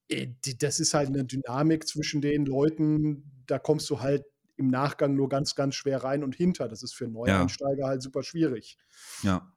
[0.09, 4.25] Äh, das ist halt eine Dynamik zwischen den Leuten, da kommst du halt
[4.57, 6.69] im Nachgang nur ganz, ganz schwer rein und hinter.
[6.69, 7.89] Das ist für Neueinsteiger ja.
[7.89, 8.77] halt super schwierig.
[9.23, 9.51] Ja.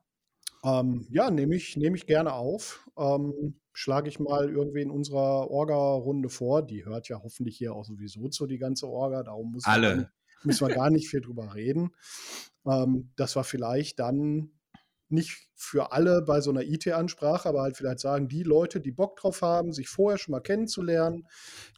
[0.64, 2.88] Ähm, ja, nehme ich, nehm ich gerne auf.
[2.98, 6.62] Ähm, schlage ich mal irgendwie in unserer Orga-Runde vor.
[6.62, 9.24] Die hört ja hoffentlich hier auch sowieso zu, die ganze Orga.
[9.24, 9.96] Darum muss Alle.
[9.96, 10.10] Man,
[10.44, 11.92] müssen wir gar nicht viel drüber reden.
[12.66, 14.52] Ähm, dass wir vielleicht dann
[15.12, 19.18] nicht für alle bei so einer IT-Ansprache, aber halt vielleicht sagen, die Leute, die Bock
[19.18, 21.28] drauf haben, sich vorher schon mal kennenzulernen,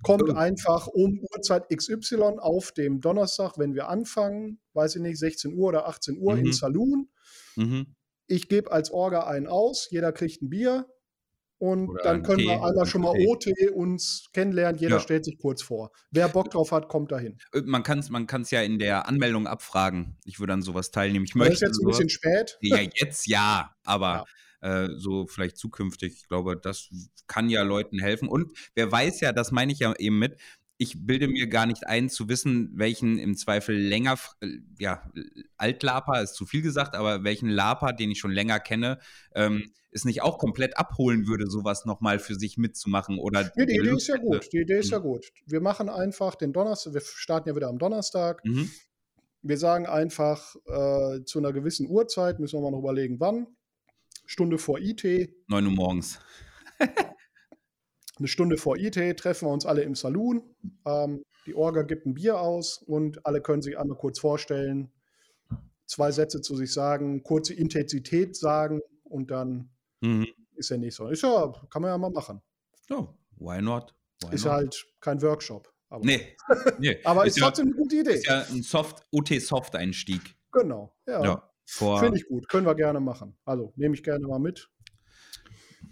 [0.03, 0.37] kommt mhm.
[0.37, 5.69] einfach um Uhrzeit XY auf dem Donnerstag, wenn wir anfangen, weiß ich nicht, 16 Uhr
[5.69, 6.45] oder 18 Uhr mhm.
[6.45, 7.09] in Saloon.
[7.55, 7.95] Mhm.
[8.27, 10.87] Ich gebe als Orga einen aus, jeder kriegt ein Bier,
[11.63, 14.77] und Oder dann können Tee, wir einmal schon mal OT uns kennenlernen.
[14.77, 14.99] Jeder ja.
[14.99, 15.91] stellt sich kurz vor.
[16.11, 17.37] Wer Bock drauf hat, kommt dahin.
[17.53, 20.17] Äh, man kann es man ja in der Anmeldung abfragen.
[20.25, 21.23] Ich würde an sowas teilnehmen.
[21.23, 22.57] Ich möchte das ist jetzt ein bisschen spät.
[22.59, 24.25] Ja, jetzt ja, aber
[24.61, 24.83] ja.
[24.83, 26.15] Äh, so vielleicht zukünftig.
[26.15, 26.89] Ich glaube, das
[27.27, 28.27] kann ja Leuten helfen.
[28.27, 30.37] Und wer weiß ja, das meine ich ja eben mit,
[30.77, 34.47] ich bilde mir gar nicht ein, zu wissen, welchen im Zweifel länger, äh,
[34.79, 35.03] ja,
[35.57, 38.99] Altlaper ist zu viel gesagt, aber welchen Laper, den ich schon länger kenne,
[39.35, 43.51] ähm, es nicht auch komplett abholen würde, sowas nochmal für sich mitzumachen oder.
[43.55, 44.51] Nee, die Idee ist ja gut.
[44.51, 45.03] Die Idee ist ja mhm.
[45.03, 45.31] gut.
[45.45, 48.43] Wir machen einfach den Donnerstag, wir starten ja wieder am Donnerstag.
[48.43, 48.71] Mhm.
[49.43, 53.47] Wir sagen einfach, äh, zu einer gewissen Uhrzeit, müssen wir mal noch überlegen, wann.
[54.25, 55.03] Stunde vor IT.
[55.47, 56.19] 9 Uhr morgens.
[58.17, 60.43] eine Stunde vor IT treffen wir uns alle im Saloon.
[60.85, 64.91] Ähm, die Orga gibt ein Bier aus und alle können sich einmal kurz vorstellen,
[65.85, 69.69] zwei Sätze zu sich sagen, kurze Intensität sagen und dann
[70.01, 70.27] mhm.
[70.55, 71.05] ist der nächste.
[71.05, 72.41] Ist ja, kann man ja mal machen.
[72.89, 73.93] Oh, why not?
[74.21, 74.53] Why ist not?
[74.53, 75.73] halt kein Workshop.
[75.89, 76.35] Aber nee.
[76.79, 76.97] nee.
[77.03, 78.13] aber ist, ist trotzdem ja, eine gute Idee.
[78.13, 80.21] Ist ja ein Soft, UT-Soft-Einstieg.
[80.51, 81.23] Genau, ja.
[81.23, 83.37] ja Finde ich gut, können wir gerne machen.
[83.45, 84.69] Also nehme ich gerne mal mit.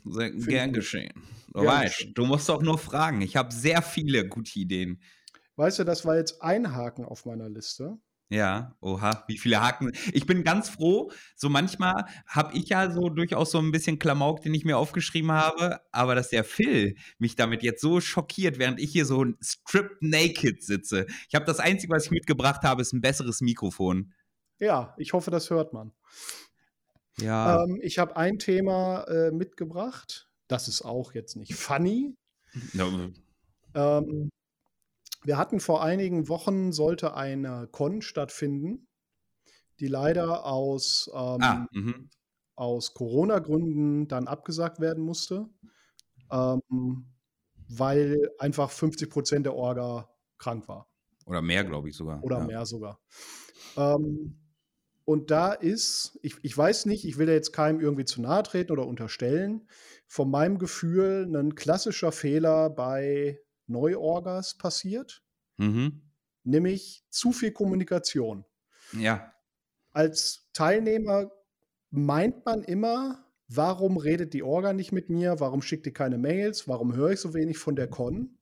[0.05, 1.13] Sehr gern geschehen.
[1.53, 3.21] Du weißt, du musst doch nur fragen.
[3.21, 5.01] Ich habe sehr viele gute Ideen.
[5.55, 7.97] Weißt du, das war jetzt ein Haken auf meiner Liste.
[8.29, 9.91] Ja, oha, wie viele Haken.
[10.13, 11.11] Ich bin ganz froh.
[11.35, 15.33] So manchmal habe ich ja so durchaus so ein bisschen Klamauk, den ich mir aufgeschrieben
[15.33, 20.01] habe, aber dass der Phil mich damit jetzt so schockiert, während ich hier so stripped
[20.01, 21.07] naked sitze.
[21.27, 24.13] Ich habe das Einzige, was ich mitgebracht habe, ist ein besseres Mikrofon.
[24.59, 25.91] Ja, ich hoffe, das hört man.
[27.17, 27.63] Ja.
[27.63, 30.30] Ähm, ich habe ein Thema äh, mitgebracht.
[30.51, 32.13] Das ist auch jetzt nicht funny.
[32.73, 32.89] No.
[33.73, 34.29] Ähm,
[35.23, 38.85] wir hatten vor einigen Wochen, sollte eine Con stattfinden,
[39.79, 42.09] die leider aus, ähm, ah, mhm.
[42.55, 45.47] aus Corona-Gründen dann abgesagt werden musste,
[46.29, 47.05] ähm,
[47.69, 50.89] weil einfach 50 Prozent der Orga krank war.
[51.27, 52.21] Oder mehr, glaube ich sogar.
[52.25, 52.45] Oder ja.
[52.45, 52.99] mehr sogar.
[53.77, 54.37] Ähm,
[55.05, 58.43] und da ist, ich, ich weiß nicht, ich will ja jetzt keinem irgendwie zu nahe
[58.43, 59.65] treten oder unterstellen,
[60.11, 65.23] von meinem Gefühl ein klassischer Fehler bei Neuorgas passiert.
[65.55, 66.01] Mhm.
[66.43, 68.43] Nämlich zu viel Kommunikation.
[68.91, 69.33] Ja.
[69.93, 71.31] Als Teilnehmer
[71.91, 75.39] meint man immer, warum redet die Orga nicht mit mir?
[75.39, 76.67] Warum schickt die keine Mails?
[76.67, 78.37] Warum höre ich so wenig von der Con?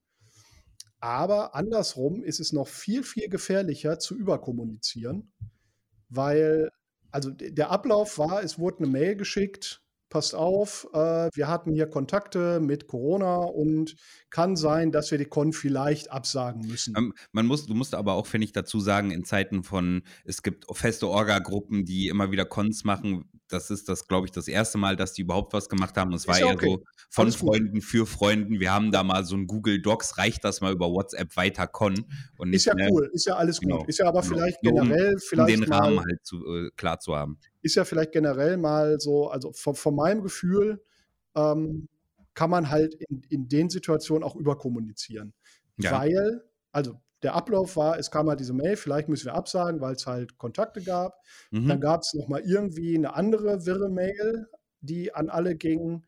[1.00, 5.32] Aber andersrum ist es noch viel, viel gefährlicher zu überkommunizieren
[6.10, 6.72] weil,
[7.12, 11.88] also der Ablauf war, es wurde eine Mail geschickt, passt auf, äh, wir hatten hier
[11.88, 13.96] Kontakte mit Corona und
[14.30, 16.96] kann sein, dass wir die Con vielleicht absagen müssen.
[16.98, 20.44] Ähm, man muss, du musst aber auch, finde ich, dazu sagen, in Zeiten von, es
[20.44, 24.78] gibt feste Orga-Gruppen, die immer wieder Cons machen, das ist das, glaube ich, das erste
[24.78, 26.14] Mal, dass die überhaupt was gemacht haben.
[26.14, 26.68] Es war ja okay.
[26.68, 27.84] so von Alles Freunden gut.
[27.84, 28.60] für Freunden.
[28.60, 32.06] Wir haben da mal so ein Google Docs, reicht das mal über WhatsApp weiter con.
[32.38, 33.72] Und ist ja mehr, cool, ist ja alles gut.
[33.72, 34.36] Genau, ist ja aber genau.
[34.36, 35.58] vielleicht generell um, vielleicht.
[35.58, 37.40] Um den Rahmen halt zu, äh, klar zu haben.
[37.62, 40.84] Ist ja vielleicht generell mal so, also von, von meinem Gefühl
[41.36, 41.90] ähm,
[42.34, 45.34] kann man halt in, in den Situationen auch überkommunizieren.
[45.78, 45.92] Ja.
[45.92, 49.96] Weil, also der Ablauf war, es kam halt diese Mail, vielleicht müssen wir absagen, weil
[49.96, 51.22] es halt Kontakte gab.
[51.52, 51.68] Mhm.
[51.68, 54.48] Dann gab es nochmal irgendwie eine andere wirre Mail,
[54.82, 56.06] die an alle ging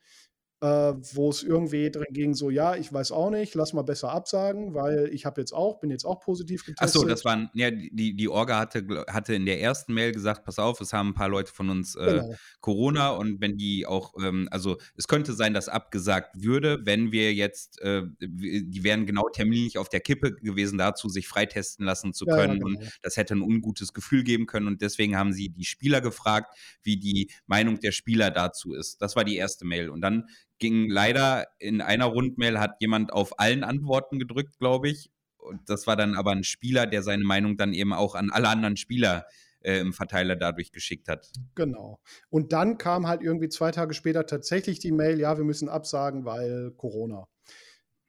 [0.61, 4.11] äh, wo es irgendwie drin ging, so, ja, ich weiß auch nicht, lass mal besser
[4.11, 6.87] absagen, weil ich habe jetzt auch, bin jetzt auch positiv getestet.
[6.87, 10.59] Achso, das waren, ja, die, die Orga hatte, hatte in der ersten Mail gesagt, pass
[10.59, 12.35] auf, es haben ein paar Leute von uns äh, genau.
[12.59, 17.33] Corona und wenn die auch, ähm, also es könnte sein, dass abgesagt würde, wenn wir
[17.33, 22.27] jetzt, äh, die wären genau terminlich auf der Kippe gewesen dazu, sich freitesten lassen zu
[22.27, 22.65] können ja, genau.
[22.67, 26.55] und das hätte ein ungutes Gefühl geben können und deswegen haben sie die Spieler gefragt,
[26.83, 29.01] wie die Meinung der Spieler dazu ist.
[29.01, 30.27] Das war die erste Mail und dann
[30.61, 35.11] ging leider in einer Rundmail hat jemand auf allen Antworten gedrückt, glaube ich.
[35.37, 38.47] Und das war dann aber ein Spieler, der seine Meinung dann eben auch an alle
[38.47, 39.25] anderen Spieler
[39.61, 41.31] äh, im Verteiler dadurch geschickt hat.
[41.55, 41.99] Genau.
[42.29, 46.25] Und dann kam halt irgendwie zwei Tage später tatsächlich die Mail, ja, wir müssen absagen,
[46.25, 47.27] weil Corona.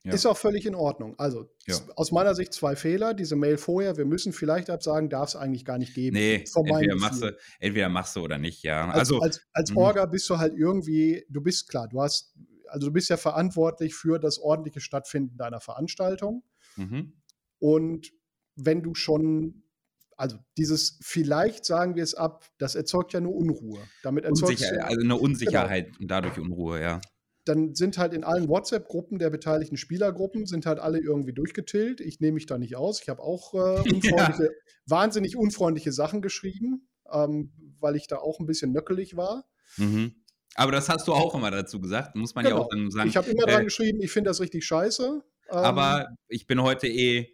[0.04, 0.14] Ja.
[0.14, 1.16] Ist auch völlig in Ordnung.
[1.18, 1.76] Also ja.
[1.94, 3.14] aus meiner Sicht zwei Fehler.
[3.14, 6.16] Diese Mail vorher, wir müssen vielleicht absagen, darf es eigentlich gar nicht geben.
[6.16, 8.90] Nee, entweder machst, du, entweder machst du oder nicht, ja.
[8.90, 9.76] Also, als, als, als mhm.
[9.76, 12.34] Orga bist du halt irgendwie, du bist klar, du hast,
[12.66, 16.42] also du bist ja verantwortlich für das ordentliche Stattfinden deiner Veranstaltung.
[16.74, 17.12] Mhm.
[17.60, 18.10] Und
[18.56, 19.62] wenn du schon,
[20.16, 23.78] also dieses vielleicht sagen wir es ab, das erzeugt ja nur Unruhe.
[24.02, 25.98] Damit erzeugt Unsicher, also eine Unsicherheit genau.
[26.00, 27.00] und dadurch Unruhe, ja
[27.44, 32.00] dann sind halt in allen WhatsApp-Gruppen der beteiligten Spielergruppen sind halt alle irgendwie durchgetillt.
[32.00, 33.02] Ich nehme mich da nicht aus.
[33.02, 33.56] Ich habe auch äh,
[33.94, 34.50] unfreundliche, ja.
[34.86, 39.44] wahnsinnig unfreundliche Sachen geschrieben, ähm, weil ich da auch ein bisschen nöckelig war.
[39.76, 40.14] Mhm.
[40.54, 42.58] Aber das hast du auch immer dazu gesagt, muss man genau.
[42.58, 43.08] ja auch dann sagen.
[43.08, 45.22] Ich habe immer äh, dran geschrieben, ich finde das richtig scheiße.
[45.50, 47.28] Ähm, aber ich bin heute eh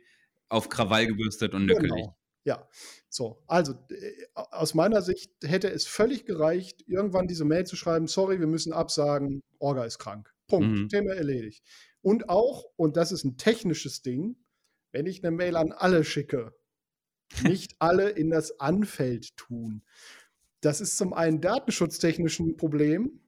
[0.48, 1.90] auf Krawall gebürstet und nöckelig.
[1.90, 2.16] Genau.
[2.44, 2.66] Ja,
[3.10, 8.06] so, also äh, aus meiner Sicht hätte es völlig gereicht, irgendwann diese Mail zu schreiben,
[8.06, 10.32] sorry, wir müssen absagen, Orga ist krank.
[10.46, 10.88] Punkt, mhm.
[10.88, 11.62] Thema erledigt.
[12.02, 14.36] Und auch, und das ist ein technisches Ding,
[14.92, 16.54] wenn ich eine Mail an alle schicke,
[17.42, 19.82] nicht alle in das Anfeld tun.
[20.60, 23.20] Das ist zum einen datenschutztechnisch ein Problem.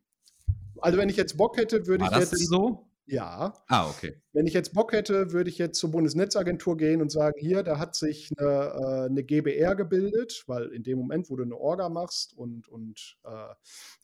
[0.79, 2.90] Also wenn ich jetzt Bock hätte, würde War ich das jetzt denn so?
[3.11, 4.15] Ja, Ah, okay.
[4.33, 7.79] wenn ich jetzt Bock hätte, würde ich jetzt zur Bundesnetzagentur gehen und sagen, hier, da
[7.79, 11.89] hat sich eine, äh, eine GBR gebildet, weil in dem Moment, wo du eine Orga
[11.89, 13.55] machst und, und äh,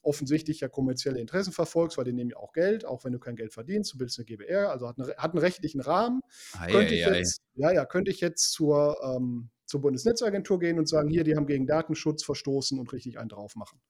[0.03, 3.37] offensichtlich ja kommerzielle Interessen verfolgst, weil die nehmen ja auch Geld, auch wenn du kein
[3.37, 6.21] Geld verdienst, du bildest eine GBR, also hat, eine, hat einen rechtlichen Rahmen,
[6.59, 7.19] Ei, könnte ich ei, ei.
[7.19, 11.37] jetzt, ja, ja, könnte ich jetzt zur, ähm, zur Bundesnetzagentur gehen und sagen, hier, die
[11.37, 13.81] haben gegen Datenschutz verstoßen und richtig einen drauf machen.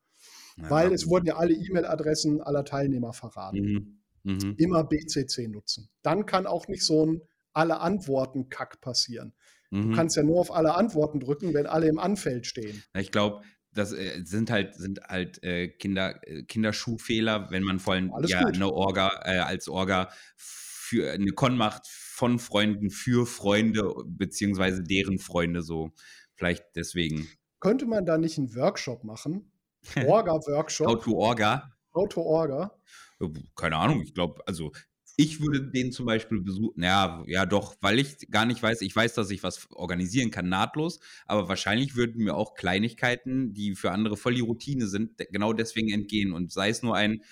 [0.59, 4.03] Ja, Weil es wurden ja alle E-Mail-Adressen aller Teilnehmer verraten Mhm.
[4.27, 4.55] Mhm.
[4.59, 5.89] immer BCC nutzen.
[6.03, 9.35] Dann kann auch nicht so ein alle Antworten Kack passieren.
[9.71, 9.95] Du Mhm.
[9.95, 12.83] kannst ja nur auf alle Antworten drücken, wenn alle im Anfeld stehen.
[12.99, 17.95] Ich glaube, das äh, sind halt, sind halt äh, Kinder, äh, Kinderschuhfehler, wenn man vor
[17.95, 18.55] allem Alles ja, gut.
[18.55, 25.19] eine Orga äh, als Orga für eine Con macht von Freunden für Freunde beziehungsweise deren
[25.19, 25.91] Freunde so.
[26.35, 27.29] Vielleicht deswegen.
[27.61, 29.51] Könnte man da nicht einen Workshop machen?
[30.07, 31.71] Orga-Workshop, How to Orga.
[31.93, 32.77] Auto-Orga.
[33.21, 34.73] Äh, Keine Ahnung, ich glaube, also
[35.19, 38.95] ich würde den zum Beispiel besuchen, ja, ja doch, weil ich gar nicht weiß, ich
[38.95, 43.93] weiß, dass ich was organisieren kann, nahtlos, aber wahrscheinlich würden mir auch Kleinigkeiten, die für
[43.93, 47.23] andere voll die Routine sind, genau deswegen entgehen und sei es nur ein,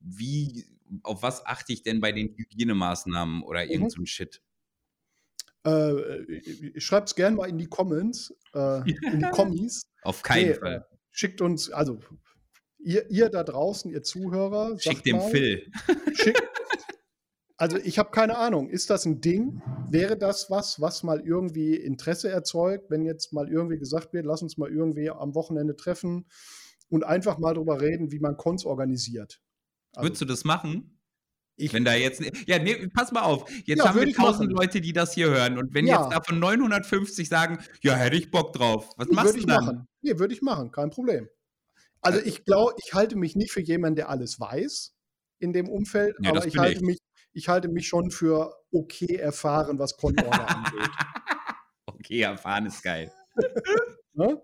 [0.00, 0.64] wie,
[1.02, 3.90] auf was achte ich denn bei den Hygienemaßnahmen oder irgend Mhm.
[3.90, 4.40] so ein Shit.
[5.64, 8.80] Äh, Schreibt es gerne mal in die Comments, äh,
[9.10, 9.82] in die Kommis.
[10.02, 10.76] Auf keinen Nee, Fall.
[10.76, 10.80] äh,
[11.10, 12.00] schickt uns, also
[12.84, 15.70] ihr, ihr da draußen, ihr Zuhörer, Schick sagt dem mal, Phil.
[16.14, 16.40] Schick,
[17.56, 19.60] also ich habe keine Ahnung, ist das ein Ding?
[19.90, 24.42] Wäre das was, was mal irgendwie Interesse erzeugt, wenn jetzt mal irgendwie gesagt wird, lass
[24.42, 26.26] uns mal irgendwie am Wochenende treffen
[26.88, 29.40] und einfach mal drüber reden, wie man Cons organisiert?
[29.94, 30.98] Also, Würdest du das machen?
[31.56, 33.48] ich, Wenn da jetzt, ja, nee, pass mal auf.
[33.64, 34.56] Jetzt Ja, haben wir würde ich 1000 machen.
[34.56, 35.56] Leute, die das hier hören.
[35.56, 36.02] Und wenn Ja.
[36.02, 38.90] jetzt davon 950 sagen, ja, hätte ich Bock drauf.
[38.96, 39.64] Was machst würde du ich dann?
[39.64, 39.88] machen.
[40.02, 41.28] Nee, würde ich machen, kein Problem.
[42.04, 42.22] Also Äh.
[42.28, 44.94] ich glaube, ich halte mich nicht für jemanden, der alles weiß
[45.40, 46.80] in dem Umfeld, Ja, aber ich halte, ich.
[46.82, 46.98] mich,
[47.32, 50.90] ich halte mich schon für okay erfahren, was Con-Order angeht.
[51.86, 53.10] Okay, erfahren ist geil.
[54.16, 54.40] Ne?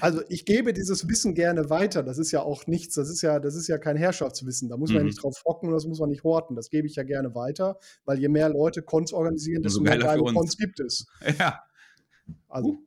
[0.00, 2.02] Also ich gebe dieses Wissen gerne weiter.
[2.02, 4.68] Das ist ja auch nichts, das ist ja, das ist ja kein Herrschaftswissen.
[4.68, 5.08] Da muss man ja Mhm.
[5.08, 6.56] nicht drauf hocken, das muss man nicht horten.
[6.56, 10.22] Das gebe ich ja gerne weiter, weil je mehr Leute Cons organisieren, desto mehr geile.
[10.22, 11.06] Cons gibt es.
[11.38, 11.60] Ja.
[12.48, 12.78] Also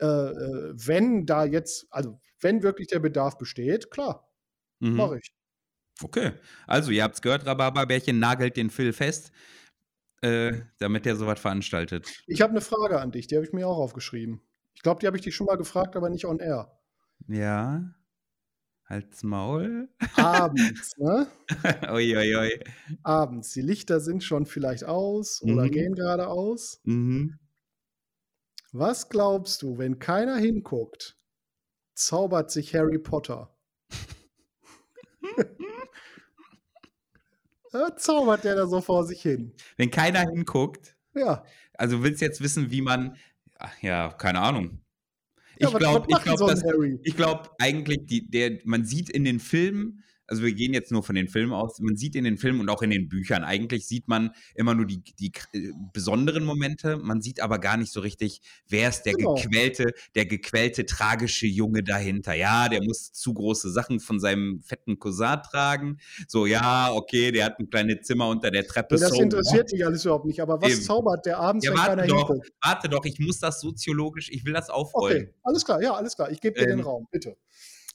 [0.00, 4.28] äh, äh, wenn da jetzt, also wenn wirklich der Bedarf besteht, klar,
[4.80, 4.96] Mhm.
[4.96, 5.32] mache ich.
[6.02, 6.32] Okay.
[6.66, 9.32] Also, ihr habt es gehört, Rhabarberbärchen nagelt den Phil fest,
[10.22, 12.10] äh, damit er sowas veranstaltet.
[12.26, 14.40] Ich habe eine Frage an dich, die habe ich mir auch aufgeschrieben.
[14.74, 16.78] Ich glaube, die habe ich dich schon mal gefragt, aber nicht on air.
[17.28, 17.94] Ja.
[18.88, 19.88] Halt's Maul.
[20.16, 21.26] Abends, ne?
[21.90, 22.60] Uiuiui.
[23.02, 23.52] Abends.
[23.52, 25.70] Die Lichter sind schon vielleicht aus oder Mhm.
[25.70, 26.80] gehen gerade aus.
[26.84, 27.38] Mhm.
[28.72, 31.16] Was glaubst du, wenn keiner hinguckt,
[31.94, 33.54] zaubert sich Harry Potter?
[37.72, 39.54] Ja, zaubert der da so vor sich hin?
[39.76, 41.44] Wenn keiner hinguckt, Ja.
[41.74, 43.16] also willst du jetzt wissen, wie man.
[43.58, 44.82] Ach ja, keine Ahnung.
[45.58, 47.00] ja Ich was- glaube, ich glaube, Harry?
[47.02, 51.02] Ich glaube eigentlich, die, der, man sieht in den Filmen, also wir gehen jetzt nur
[51.02, 53.86] von den Filmen aus, man sieht in den Filmen und auch in den Büchern, eigentlich
[53.86, 58.00] sieht man immer nur die, die äh, besonderen Momente, man sieht aber gar nicht so
[58.00, 59.34] richtig, wer ist der Genau.
[59.34, 62.34] gequälte, der gequälte, tragische Junge dahinter.
[62.34, 65.98] Ja, der muss zu große Sachen von seinem fetten Cousin tragen.
[66.28, 68.94] So, ja, okay, der hat ein kleines Zimmer unter der Treppe.
[68.94, 70.40] Nee, das so interessiert dich alles überhaupt nicht.
[70.40, 70.82] Aber was Eben.
[70.82, 72.52] zaubert der abends, Ja, wenn keiner warte doch, hinguckt?
[72.62, 75.22] warte doch, ich muss das soziologisch, ich will das aufrollen.
[75.24, 76.30] Okay, alles klar, ja, alles klar.
[76.30, 77.36] Ich gebe dir den Ähm, Raum, bitte.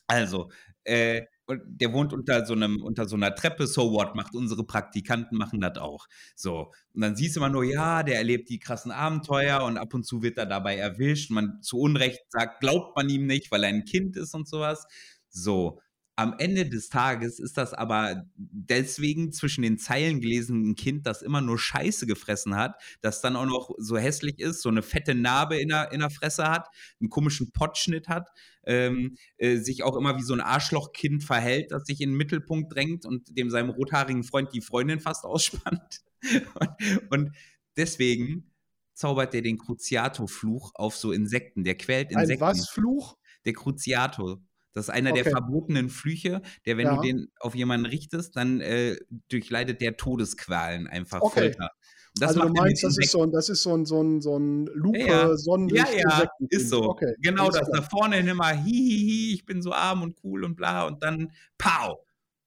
[0.07, 0.49] Also,
[0.83, 4.65] äh, und der wohnt unter so einem, unter so einer Treppe, so what, macht unsere
[4.65, 6.07] Praktikanten machen das auch.
[6.35, 6.71] So.
[6.93, 10.05] Und dann siehst du immer nur, ja, der erlebt die krassen Abenteuer und ab und
[10.05, 11.31] zu wird er dabei erwischt.
[11.31, 14.85] Man zu Unrecht sagt, glaubt man ihm nicht, weil er ein Kind ist und sowas.
[15.29, 15.79] So.
[16.19, 21.21] Am Ende des Tages ist das aber deswegen zwischen den Zeilen gelesen ein Kind, das
[21.21, 25.13] immer nur Scheiße gefressen hat, das dann auch noch so hässlich ist, so eine fette
[25.13, 28.29] Narbe in der, in der Fresse hat, einen komischen Pottschnitt hat,
[28.65, 32.73] ähm, äh, sich auch immer wie so ein Arschlochkind verhält, das sich in den Mittelpunkt
[32.73, 36.01] drängt und dem seinem rothaarigen Freund die Freundin fast ausspannt.
[36.59, 37.35] und, und
[37.77, 38.51] deswegen
[38.95, 41.63] zaubert er den Cruciato-Fluch auf so Insekten.
[41.63, 42.41] Der quält Ein Insekten.
[42.41, 43.17] was Fluch?
[43.45, 44.41] Der Cruciato.
[44.77, 45.31] Das ist einer der Okay.
[45.31, 46.95] verbotenen Flüche, der, wenn Ja.
[46.95, 48.95] du den auf jemanden richtest, dann äh,
[49.27, 51.39] durchleidet der Todesqualen einfach Okay.
[51.51, 51.71] Folter.
[52.19, 54.37] Das also du meinst, das ist so ein, das ist so ein, so ein, so
[54.37, 55.37] ein Lupe, Ja, ja.
[55.37, 56.83] Sonnenlicht, Ja, ja, ist so.
[56.91, 57.67] Okay, genau das.
[57.71, 61.97] Da vorne immer hihihi, ich bin so arm und cool und bla und dann pow.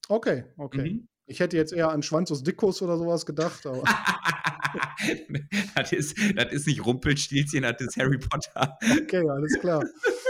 [0.09, 0.91] Okay, okay.
[0.93, 1.09] Mhm.
[1.27, 3.83] Ich hätte jetzt eher an Schwanzus Dickus oder sowas gedacht, aber
[5.77, 8.77] das, ist, das ist nicht Rumpelstilzchen, das ist Harry Potter.
[9.03, 9.83] Okay, alles klar.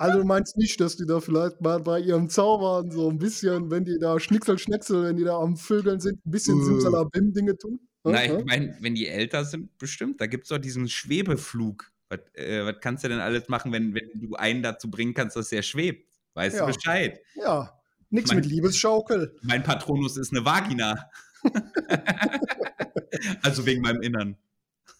[0.00, 3.70] Also du meinst nicht, dass die da vielleicht mal bei ihrem Zaubern so ein bisschen,
[3.70, 6.64] wenn die da Schnicksel, Schnecksel, wenn die da am Vögeln sind, ein bisschen uh.
[6.64, 7.78] Simsalabim-Dinge tun?
[8.04, 10.18] Nein, ich meine, wenn die älter sind, bestimmt.
[10.18, 11.92] Da gibt es doch diesen Schwebeflug.
[12.08, 15.36] Was, äh, was, kannst du denn alles machen, wenn, wenn du einen dazu bringen kannst,
[15.36, 16.08] dass er schwebt?
[16.32, 16.66] Weißt ja.
[16.66, 17.20] du Bescheid?
[17.34, 17.78] Ja,
[18.08, 19.36] nichts mit Liebesschaukel.
[19.42, 21.10] Mein Patronus ist eine Vagina.
[23.42, 24.38] also wegen meinem Innern.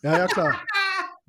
[0.02, 0.60] Ja, ja, klar.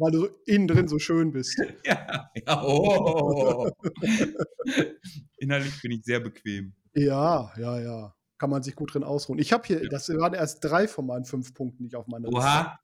[0.01, 1.55] Weil du innen drin so schön bist.
[1.85, 3.69] Ja, ja oh.
[5.37, 6.73] Innerlich bin ich sehr bequem.
[6.95, 8.15] Ja, ja, ja.
[8.39, 9.37] Kann man sich gut drin ausruhen.
[9.37, 12.79] Ich habe hier, das waren erst drei von meinen fünf Punkten, nicht auf meiner Oha.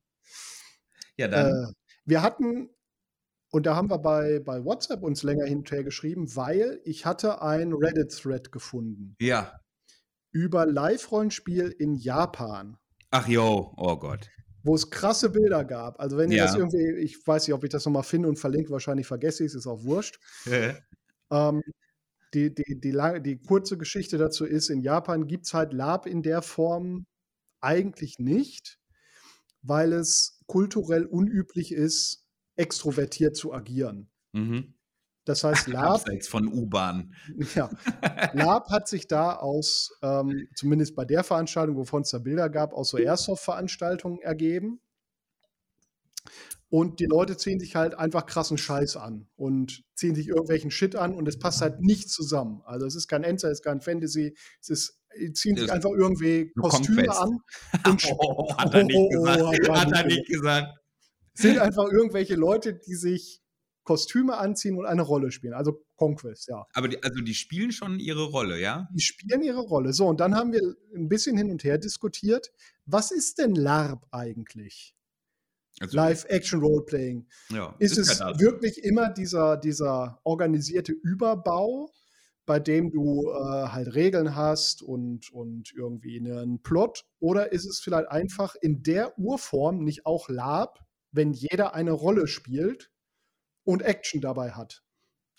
[1.17, 1.47] Ja, dann.
[1.47, 1.73] Äh,
[2.05, 2.69] wir hatten
[3.49, 7.73] und da haben wir bei, bei WhatsApp uns länger hinterher geschrieben, weil ich hatte ein
[7.73, 9.15] Reddit-Thread gefunden.
[9.19, 9.59] Ja.
[10.31, 12.77] Über Live-Rollenspiel in Japan.
[13.09, 14.29] Ach jo, oh Gott.
[14.67, 15.99] Wo es krasse Bilder gab.
[15.99, 16.45] Also wenn ihr ja.
[16.45, 19.51] das irgendwie, ich weiß nicht, ob ich das nochmal finde und verlinke, wahrscheinlich vergesse ich
[19.51, 20.19] es, ist auch wurscht.
[21.31, 21.63] ähm,
[22.33, 26.05] die, die, die, lange, die kurze Geschichte dazu ist, in Japan gibt es halt Lab
[26.05, 27.05] in der Form
[27.61, 28.77] eigentlich nicht,
[29.61, 32.25] weil es kulturell unüblich ist,
[32.57, 34.09] extrovertiert zu agieren.
[34.33, 34.73] Mhm.
[35.27, 35.95] Das heißt, Lab.
[35.95, 37.13] Abseits von U-Bahn.
[37.55, 37.69] Ja.
[38.33, 42.73] Lab hat sich da aus, ähm, zumindest bei der Veranstaltung, wovon es da Bilder gab,
[42.73, 44.79] aus so Airsoft-Veranstaltungen ergeben.
[46.69, 50.97] Und die Leute ziehen sich halt einfach krassen Scheiß an und ziehen sich irgendwelchen Shit
[50.97, 52.61] an und es passt halt nicht zusammen.
[52.65, 54.99] Also es ist kein Enzer, es ist kein Fantasy, es ist,
[55.33, 57.39] ziehen sich einfach irgendwie Kostüme an.
[57.85, 59.41] Und oh, hat er nicht gesagt.
[59.41, 60.67] Oh, hat er nicht gesagt
[61.37, 63.41] sind einfach irgendwelche Leute, die sich
[63.87, 65.53] Kostüme anziehen und eine Rolle spielen.
[65.53, 66.67] Also Conquest, ja.
[66.73, 68.89] Aber die, also die spielen schon ihre Rolle, ja?
[68.93, 69.93] Die spielen ihre Rolle.
[69.93, 70.61] So, und dann haben wir
[70.93, 72.51] ein bisschen hin und her diskutiert.
[72.85, 74.93] Was ist denn LARP eigentlich?
[75.79, 77.27] Also, Live-Action-Roleplaying.
[77.49, 81.89] Ja, ist, ist es wirklich immer dieser, dieser organisierte Überbau,
[82.45, 87.05] bei dem du äh, halt Regeln hast und, und irgendwie einen Plot?
[87.19, 90.77] Oder ist es vielleicht einfach in der Urform nicht auch LARP,
[91.13, 92.91] wenn jeder eine Rolle spielt
[93.67, 94.81] und Action dabei hat.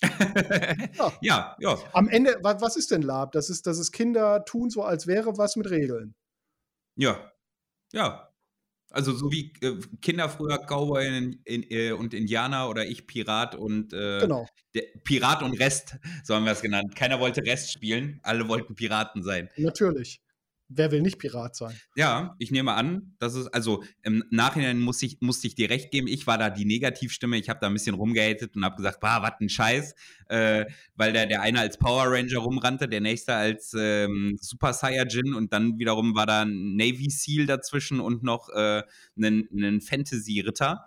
[0.03, 1.13] ja.
[1.23, 1.79] ja, ja.
[1.93, 3.33] Am Ende, was ist denn Lab?
[3.33, 6.15] Das ist, dass es Kinder tun, so als wäre was mit Regeln.
[6.97, 7.33] Ja,
[7.93, 8.33] ja.
[8.91, 13.55] Also so wie äh, Kinder früher Cowboy in, in, äh, und Indianer oder ich Pirat
[13.55, 14.47] und äh, genau.
[15.05, 16.95] Pirat und Rest, so haben wir es genannt.
[16.95, 19.51] Keiner wollte Rest spielen, alle wollten Piraten sein.
[19.57, 20.23] Natürlich.
[20.71, 21.75] Wer will nicht Pirat sein?
[21.97, 25.91] Ja, ich nehme an, dass es, also im Nachhinein muss ich, musste ich dir recht
[25.91, 29.01] geben, ich war da die Negativstimme, ich habe da ein bisschen rumgehatet und habe gesagt,
[29.01, 29.95] bah, was ein Scheiß,
[30.29, 35.33] äh, weil der, der eine als Power Ranger rumrannte, der nächste als ähm, Super Saiyajin
[35.33, 38.83] und dann wiederum war da ein Navy Seal dazwischen und noch äh,
[39.19, 40.85] ein, ein Fantasy-Ritter.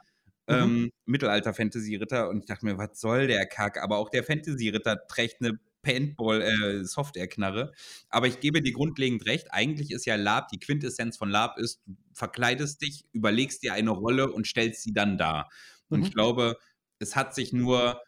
[0.47, 0.55] Mhm.
[0.55, 3.81] Ähm, Mittelalter-Fantasy-Ritter und ich dachte mir, was soll der Kack?
[3.81, 7.71] Aber auch der Fantasy-Ritter trägt eine Paintball, äh, Software-Knarre.
[8.09, 9.47] Aber ich gebe dir grundlegend recht.
[9.51, 13.91] Eigentlich ist ja Lab, die Quintessenz von Lab ist, du verkleidest dich, überlegst dir eine
[13.91, 15.49] Rolle und stellst sie dann dar.
[15.89, 16.05] Und mhm.
[16.05, 16.57] ich glaube,
[16.99, 18.01] es hat sich nur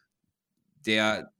[0.86, 1.34] der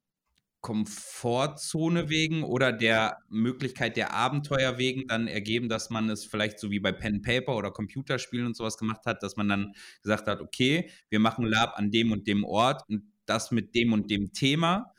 [0.62, 6.72] Komfortzone wegen oder der Möglichkeit der Abenteuer wegen dann ergeben, dass man es vielleicht so
[6.72, 10.40] wie bei Pen Paper oder Computerspielen und sowas gemacht hat, dass man dann gesagt hat,
[10.40, 14.32] okay, wir machen Lab an dem und dem Ort und das mit dem und dem
[14.32, 14.93] Thema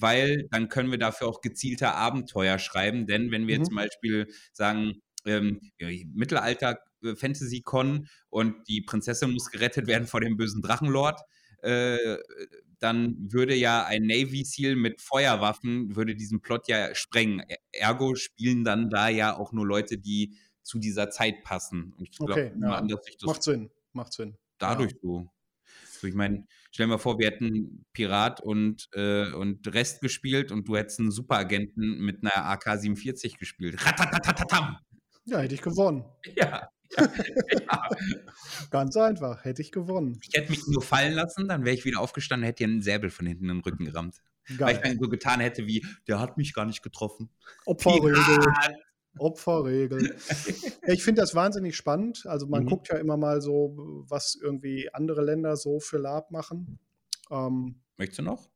[0.00, 3.06] weil dann können wir dafür auch gezielter Abenteuer schreiben.
[3.06, 3.64] Denn wenn wir mhm.
[3.64, 5.60] zum Beispiel sagen, ähm,
[6.14, 11.20] Mittelalter äh, Fantasy Con und die Prinzessin muss gerettet werden vor dem bösen Drachenlord,
[11.62, 12.16] äh,
[12.78, 17.42] dann würde ja ein Navy Seal mit Feuerwaffen würde diesen Plot ja sprengen.
[17.72, 21.94] Ergo spielen dann da ja auch nur Leute, die zu dieser Zeit passen.
[21.96, 22.86] Und ich glaube, okay, ja.
[23.24, 24.36] macht Sinn, macht Sinn.
[24.58, 24.98] Dadurch ja.
[25.02, 25.30] so.
[26.00, 30.52] So, ich meine, stell dir mal vor, wir hätten Pirat und, äh, und Rest gespielt
[30.52, 33.84] und du hättest einen Superagenten mit einer AK-47 gespielt.
[33.84, 34.78] Ratatatatam.
[35.24, 36.04] Ja, hätte ich gewonnen.
[36.36, 36.46] Ja.
[36.46, 36.70] ja.
[38.70, 40.18] Ganz einfach, hätte ich gewonnen.
[40.22, 43.10] Ich hätte mich nur fallen lassen, dann wäre ich wieder aufgestanden, hätte dir einen Säbel
[43.10, 44.16] von hinten in den Rücken gerammt.
[44.46, 44.60] Geil.
[44.60, 47.30] Weil ich dann so getan hätte wie, der hat mich gar nicht getroffen.
[47.64, 48.16] Opferregel.
[49.18, 50.16] Opferregel.
[50.86, 52.26] ich finde das wahnsinnig spannend.
[52.26, 52.68] Also man mhm.
[52.68, 53.74] guckt ja immer mal so,
[54.08, 56.78] was irgendwie andere Länder so für Lab machen.
[57.30, 58.50] Ähm, Möchtest du noch?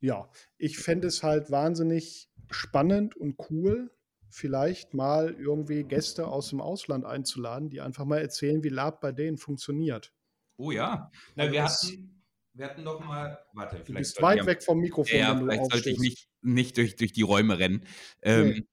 [0.00, 3.90] Ja, ich fände es halt wahnsinnig spannend und cool,
[4.28, 9.12] vielleicht mal irgendwie Gäste aus dem Ausland einzuladen, die einfach mal erzählen, wie Lab bei
[9.12, 10.12] denen funktioniert.
[10.56, 11.10] Oh ja.
[11.34, 13.88] Na, wir hatten, wir hatten doch mal, warte, vielleicht.
[13.88, 15.18] Du bist weit weg vom Mikrofon.
[15.18, 17.86] Ja, vielleicht sollte ich nicht, nicht durch, durch die Räume rennen.
[18.22, 18.66] Ähm, nee.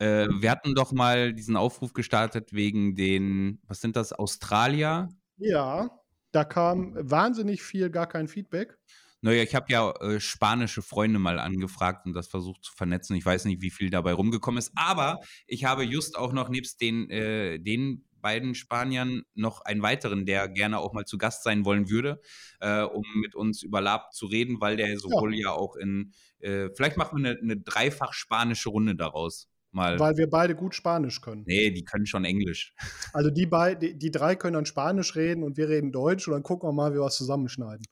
[0.00, 5.08] Äh, wir hatten doch mal diesen Aufruf gestartet wegen den, was sind das, Australier?
[5.36, 5.90] Ja,
[6.32, 8.78] da kam wahnsinnig viel, gar kein Feedback.
[9.20, 13.14] Naja, ich habe ja äh, spanische Freunde mal angefragt und das versucht zu vernetzen.
[13.16, 16.80] Ich weiß nicht, wie viel dabei rumgekommen ist, aber ich habe just auch noch nebst
[16.80, 21.66] den, äh, den beiden Spaniern noch einen weiteren, der gerne auch mal zu Gast sein
[21.66, 22.20] wollen würde,
[22.60, 26.12] äh, um mit uns über Lab zu reden, weil der sowohl ja, ja auch in,
[26.38, 29.49] äh, vielleicht machen wir eine, eine dreifach spanische Runde daraus.
[29.72, 29.98] Mal.
[30.00, 31.44] Weil wir beide gut Spanisch können.
[31.46, 32.74] Nee, die können schon Englisch.
[33.12, 33.48] Also die,
[33.80, 36.72] die, die drei können dann Spanisch reden und wir reden Deutsch und dann gucken wir
[36.72, 37.84] mal, wie wir was zusammenschneiden.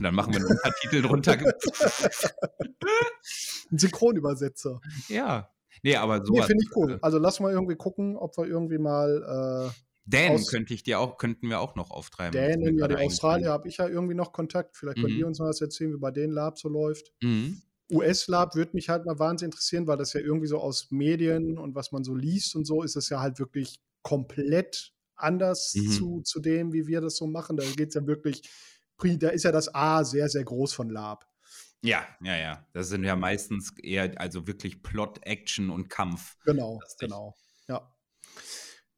[0.00, 1.32] Dann machen wir einen Untertitel drunter.
[3.70, 4.80] Ein Synchronübersetzer.
[5.08, 5.48] Ja.
[5.82, 6.32] Nee, aber so.
[6.34, 6.98] Nee, finde ich cool.
[7.02, 9.70] Also lass mal irgendwie gucken, ob wir irgendwie mal.
[9.70, 9.70] Äh,
[10.06, 12.32] Dan könnte ich dir auch, könnten wir auch noch auftreiben.
[12.32, 14.76] Dänen, ja, die Australier habe ich ja irgendwie noch Kontakt.
[14.76, 15.02] Vielleicht mhm.
[15.02, 17.12] könnt ihr uns mal was erzählen, wie bei denen Lab so läuft.
[17.22, 17.62] Mhm.
[17.90, 21.74] US-Lab würde mich halt mal wahnsinnig interessieren, weil das ja irgendwie so aus Medien und
[21.74, 25.90] was man so liest und so, ist es ja halt wirklich komplett anders mhm.
[25.90, 27.56] zu, zu dem, wie wir das so machen.
[27.56, 28.42] Da geht es ja wirklich,
[28.98, 31.28] da ist ja das A sehr, sehr groß von Lab.
[31.82, 32.66] Ja, ja, ja.
[32.72, 36.36] Das sind ja meistens eher, also wirklich Plot, Action und Kampf.
[36.44, 37.36] Genau, genau.
[37.68, 37.92] Ja.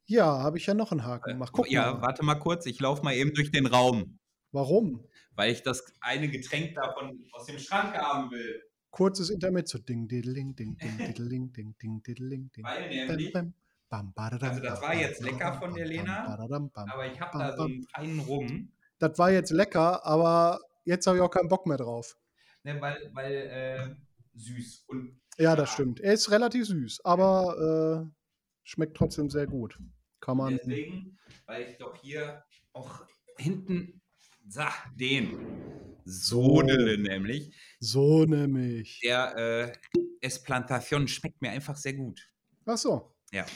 [0.07, 1.53] Ja, habe ich ja noch einen Haken gemacht.
[1.53, 2.03] Guck ja, mal.
[2.03, 4.18] warte mal kurz, ich laufe mal eben durch den Raum.
[4.53, 5.09] Warum?
[5.32, 8.62] Weil ich das eine Getränk davon aus dem Schrank haben will
[8.95, 9.79] kurzes Intermezzo.
[9.79, 12.65] Ding, diddling, ding, ding, diddling, ding, ding, diddling, ding.
[12.65, 17.65] Weil nämlich, also das war jetzt lecker von der Lena, aber ich habe da so
[17.65, 18.73] einen feinen Rum.
[18.99, 22.17] Das war jetzt lecker, aber jetzt habe ich auch keinen Bock mehr drauf.
[22.63, 23.95] Ne, weil, weil äh,
[24.35, 24.85] süß.
[24.89, 26.01] Und, ja, das stimmt.
[26.01, 28.21] Er ist relativ süß, aber äh,
[28.63, 29.79] schmeckt trotzdem sehr gut.
[30.21, 30.57] Kann man.
[30.57, 33.05] Deswegen, weil ich doch hier auch
[33.39, 34.01] hinten,
[34.47, 35.39] sah, den
[36.05, 37.55] Sodele nämlich.
[37.81, 39.01] So nämlich.
[39.03, 39.73] Der äh,
[40.21, 42.31] Esplantation schmeckt mir einfach sehr gut.
[42.67, 43.15] Ach so.
[43.33, 43.47] Ja.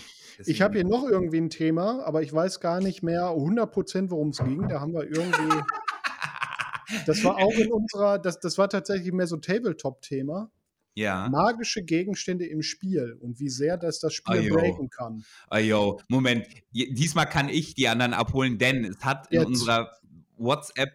[0.47, 4.31] Ich habe hier noch irgendwie ein Thema, aber ich weiß gar nicht mehr 100% worum
[4.31, 4.69] es ging.
[4.69, 5.63] Da haben wir irgendwie.
[7.07, 10.51] das war auch in unserer, das, das war tatsächlich mehr so Tabletop-Thema.
[10.95, 11.29] Ja.
[11.29, 14.55] Magische Gegenstände im Spiel und wie sehr das das Spiel Ayo.
[14.57, 15.25] breaken kann.
[15.49, 16.47] Ayo, Moment.
[16.73, 19.47] Diesmal kann ich die anderen abholen, denn es hat in Jetzt.
[19.47, 19.93] unserer
[20.39, 20.91] WhatsApp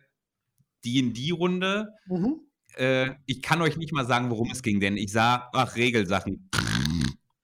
[0.86, 1.90] D&D-Runde.
[2.08, 2.42] Mhm.
[2.76, 6.50] Äh, ich kann euch nicht mal sagen, worum es ging, denn ich sah, ach, Regelsachen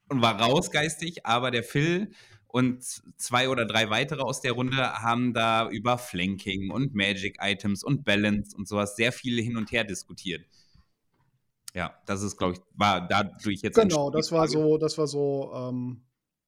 [0.10, 2.12] und war rausgeistig, aber der Phil
[2.48, 2.84] und
[3.18, 8.04] zwei oder drei weitere aus der Runde haben da über Flanking und Magic Items und
[8.04, 10.46] Balance und sowas sehr viel hin und her diskutiert.
[11.76, 13.76] Ja, das ist, glaube ich, war dadurch jetzt.
[13.76, 16.02] Genau, das war so, das war so ähm,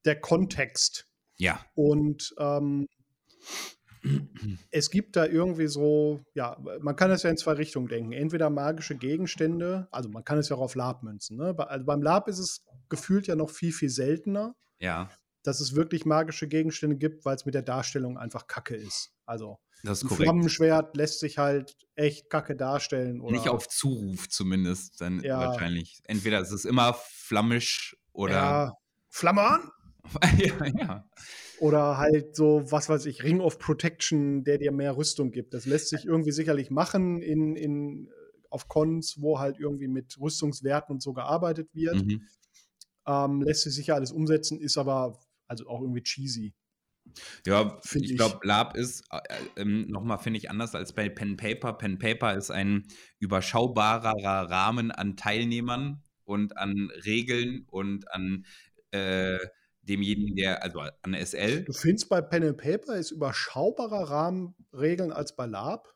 [0.03, 1.07] der Kontext.
[1.37, 1.63] Ja.
[1.75, 2.87] Und ähm,
[4.71, 8.11] es gibt da irgendwie so, ja, man kann es ja in zwei Richtungen denken.
[8.13, 11.37] Entweder magische Gegenstände, also man kann es ja auch auf Lab münzen.
[11.37, 11.55] Ne?
[11.57, 14.55] Also beim Lab ist es gefühlt ja noch viel, viel seltener.
[14.79, 15.09] Ja.
[15.43, 19.11] Dass es wirklich magische Gegenstände gibt, weil es mit der Darstellung einfach kacke ist.
[19.25, 23.17] Also das ist ein Flammenschwert lässt sich halt echt kacke darstellen.
[23.17, 25.39] Nicht auf Zuruf zumindest, dann ja.
[25.39, 26.01] wahrscheinlich.
[26.05, 28.33] Entweder ist es immer flammisch oder.
[28.33, 28.73] Ja.
[29.09, 29.71] Flamme an!
[30.37, 31.05] ja, ja.
[31.61, 35.53] Oder halt so, was weiß ich, Ring of Protection, der dir mehr Rüstung gibt.
[35.53, 38.09] Das lässt sich irgendwie sicherlich machen in, in,
[38.49, 42.03] auf Cons, wo halt irgendwie mit Rüstungswerten und so gearbeitet wird.
[42.03, 42.27] Mhm.
[43.05, 46.55] Ähm, lässt sich sicher alles umsetzen, ist aber also auch irgendwie cheesy.
[47.45, 48.17] Ja, find ich, ich.
[48.17, 51.73] glaube, Lab ist äh, äh, nochmal, finde ich, anders als bei Pen Paper.
[51.73, 52.87] Pen Paper ist ein
[53.19, 58.47] überschaubarer Rahmen an Teilnehmern und an Regeln und an
[58.89, 59.37] äh,
[59.91, 61.63] demjenigen, der, also an SL.
[61.63, 65.93] Du findest bei Pen and Paper ist überschaubarer Rahmenregeln als bei Lab?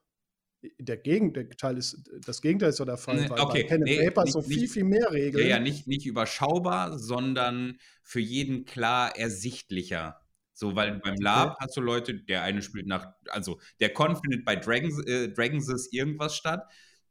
[0.79, 3.63] Der Gegenteil ist, das Gegenteil ist so der Fall, weil okay.
[3.63, 5.43] bei Pen and nee, Paper nicht, so viel, viel mehr Regeln.
[5.43, 10.19] Ja, ja, nicht, nicht überschaubar, sondern für jeden klar ersichtlicher.
[10.53, 11.57] So, weil beim Lab okay.
[11.59, 15.89] hast du Leute, der eine spielt nach, also der Con findet bei Dragons, äh, Dragons
[15.91, 16.63] irgendwas statt,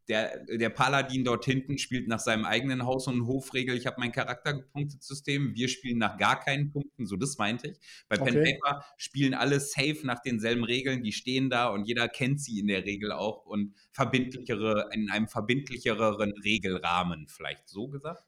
[0.09, 3.77] der, der Paladin dort hinten spielt nach seinem eigenen Haus- und Hofregel.
[3.77, 5.55] Ich habe mein Charakterpunktesystem.
[5.55, 7.07] Wir spielen nach gar keinen Punkten.
[7.07, 7.79] So, das meinte ich.
[8.09, 8.33] Bei okay.
[8.33, 11.03] Pen Paper spielen alle safe nach denselben Regeln.
[11.03, 15.29] Die stehen da und jeder kennt sie in der Regel auch und verbindlichere, in einem
[15.29, 18.25] verbindlicheren Regelrahmen, vielleicht so gesagt.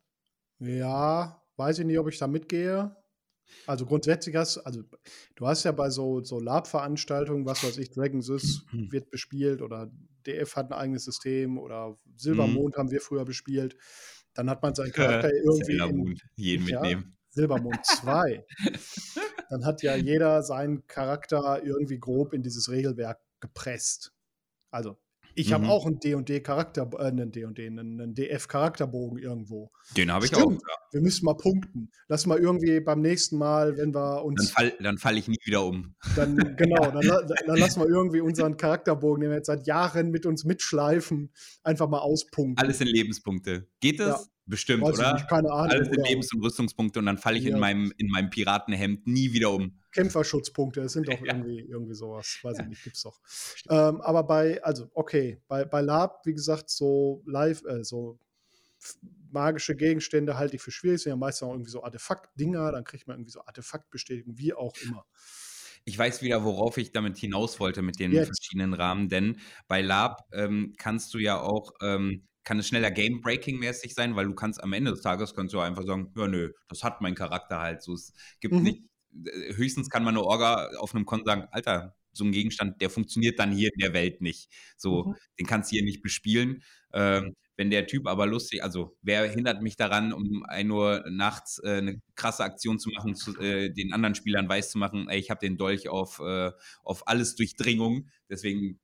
[0.59, 2.97] Ja, weiß ich nicht, ob ich da mitgehe.
[3.66, 4.83] Also grundsätzlich hast also
[5.37, 8.29] du hast ja bei so, so Lab-Veranstaltungen, was weiß ich, Dragons
[8.91, 9.91] wird bespielt oder
[10.27, 12.79] DF hat ein eigenes System oder Silbermond mhm.
[12.79, 13.77] haben wir früher bespielt.
[14.35, 15.72] Dann hat man seinen Charakter äh, irgendwie.
[15.72, 17.16] Silbermond, jeden ja, mitnehmen.
[17.31, 18.45] Silbermond 2.
[19.51, 24.12] Dann hat ja jeder seinen Charakter irgendwie grob in dieses Regelwerk gepresst.
[24.70, 24.99] Also
[25.39, 29.70] Ich habe auch einen D&D Charakter, äh, einen D&D, einen, einen DF Charakterbogen irgendwo.
[29.97, 30.51] Den habe ich auch.
[30.51, 30.59] Ja.
[30.93, 31.91] Wir müssen mal punkten.
[32.09, 34.47] Lass mal irgendwie beim nächsten Mal, wenn wir uns.
[34.47, 35.95] Dann falle dann fall ich nie wieder um.
[36.16, 37.01] Dann, genau, dann,
[37.47, 41.32] dann lass mal irgendwie unseren Charakterbogen, den wir jetzt seit Jahren mit uns mitschleifen,
[41.62, 42.64] einfach mal auspunkten.
[42.64, 43.68] Alles in Lebenspunkte.
[43.80, 44.22] Geht das?
[44.22, 44.36] Ja.
[44.49, 45.14] Bestimmt, Weiß oder?
[45.14, 45.72] Nicht, keine Ahnung.
[45.72, 47.55] Alles in Lebens- und Rüstungspunkte und dann falle ich ja.
[47.55, 49.76] in, meinem, in meinem Piratenhemd nie wieder um.
[49.90, 51.34] Kämpferschutzpunkte, das sind doch ja.
[51.34, 52.38] irgendwie, irgendwie sowas.
[52.42, 52.62] Weiß ja.
[52.62, 53.20] ich nicht, gibt's doch.
[53.68, 58.20] Ähm, aber bei, also, okay, bei, bei Lab, wie gesagt, so live, äh, so
[59.30, 61.03] magische Gegenstände halte ich für schwierig.
[61.03, 64.74] Sind ja meistens auch irgendwie so Artefakt-Dinger, dann kriegt man irgendwie so Artefaktbestätigung, wie auch
[64.84, 65.05] immer.
[65.84, 68.28] Ich weiß wieder, worauf ich damit hinaus wollte mit den Jetzt.
[68.28, 73.92] verschiedenen Rahmen, denn bei Lab ähm, kannst du ja auch ähm, kann es schneller Game-Breaking-mäßig
[73.92, 76.84] sein, weil du kannst am Ende des Tages kannst du einfach sagen, ja nö, das
[76.84, 77.82] hat mein Charakter halt.
[77.82, 78.62] So, es gibt mhm.
[78.62, 78.82] nicht,
[79.26, 82.88] äh, höchstens kann man eine Orga auf einem Konto sagen, Alter, so ein Gegenstand, der
[82.88, 84.49] funktioniert dann hier in der Welt nicht.
[84.76, 85.16] So, mhm.
[85.40, 86.62] den kannst du hier nicht bespielen.
[86.94, 91.59] Ähm, wenn der Typ aber lustig, also wer hindert mich daran, um 1 Uhr nachts
[91.64, 95.18] äh, eine krasse Aktion zu machen, zu, äh, den anderen Spielern weiß zu machen, ey,
[95.18, 96.53] ich habe den Dolch auf, äh,
[96.84, 98.78] auf alles Durchdringung, deswegen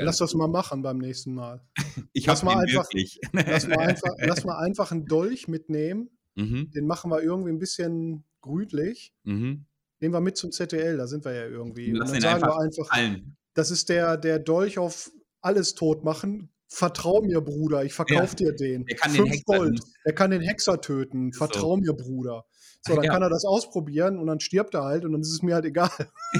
[0.00, 1.60] Lass das mal machen beim nächsten Mal.
[2.14, 2.86] Ich lass mal einfach,
[3.32, 6.10] lass mal einfach, lass mal einfach einen Dolch mitnehmen.
[6.34, 6.70] Mhm.
[6.70, 9.14] Den machen wir irgendwie ein bisschen gründlich.
[9.24, 9.66] Mhm.
[10.00, 11.92] Nehmen wir mit zum ZDL, da sind wir ja irgendwie.
[11.92, 13.36] Lass Und dann sagen einfach wir einfach, fallen.
[13.54, 15.10] das ist der, der Dolch auf
[15.40, 16.50] alles tot machen.
[16.68, 18.50] Vertrau mir, Bruder, ich verkauf ja.
[18.50, 18.86] dir den.
[18.88, 19.80] Er kann Fünf den Hexer Gold.
[20.04, 21.32] Er kann den Hexer töten.
[21.32, 21.76] Vertrau so.
[21.76, 22.44] mir, Bruder.
[22.80, 23.12] So, dann ja.
[23.12, 25.64] kann er das ausprobieren und dann stirbt er halt und dann ist es mir halt
[25.64, 25.90] egal.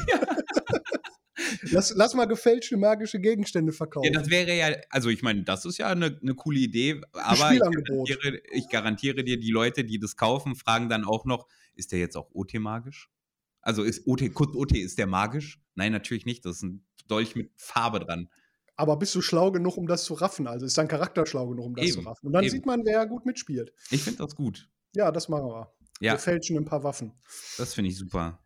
[0.08, 0.20] Ja.
[1.72, 4.12] Lass, lass mal gefälschte magische Gegenstände verkaufen.
[4.12, 7.52] Ja, das wäre ja, also ich meine, das ist ja eine, eine coole Idee, aber
[7.52, 11.92] ich garantiere, ich garantiere, dir, die Leute, die das kaufen, fragen dann auch noch, ist
[11.92, 13.10] der jetzt auch OT magisch?
[13.60, 15.60] Also ist OT, kurz OT, ist der magisch?
[15.74, 16.44] Nein, natürlich nicht.
[16.44, 18.28] Das ist ein Dolch mit Farbe dran.
[18.76, 20.46] Aber bist du schlau genug, um das zu raffen?
[20.46, 22.26] Also ist dein Charakter schlau genug, um das eben, zu raffen?
[22.26, 22.50] Und dann eben.
[22.50, 23.72] sieht man, wer gut mitspielt.
[23.90, 24.68] Ich finde das gut.
[24.94, 25.72] Ja, das machen wir.
[26.00, 26.12] Ja.
[26.14, 27.12] Wir fälschen ein paar Waffen.
[27.58, 28.42] Das finde ich super.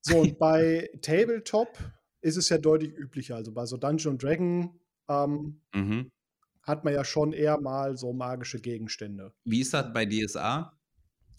[0.00, 1.78] So, und bei Tabletop
[2.24, 3.36] ist es ja deutlich üblicher.
[3.36, 6.10] Also bei so Dungeon Dragon ähm, mhm.
[6.62, 9.32] hat man ja schon eher mal so magische Gegenstände.
[9.44, 10.72] Wie ist das bei DSA?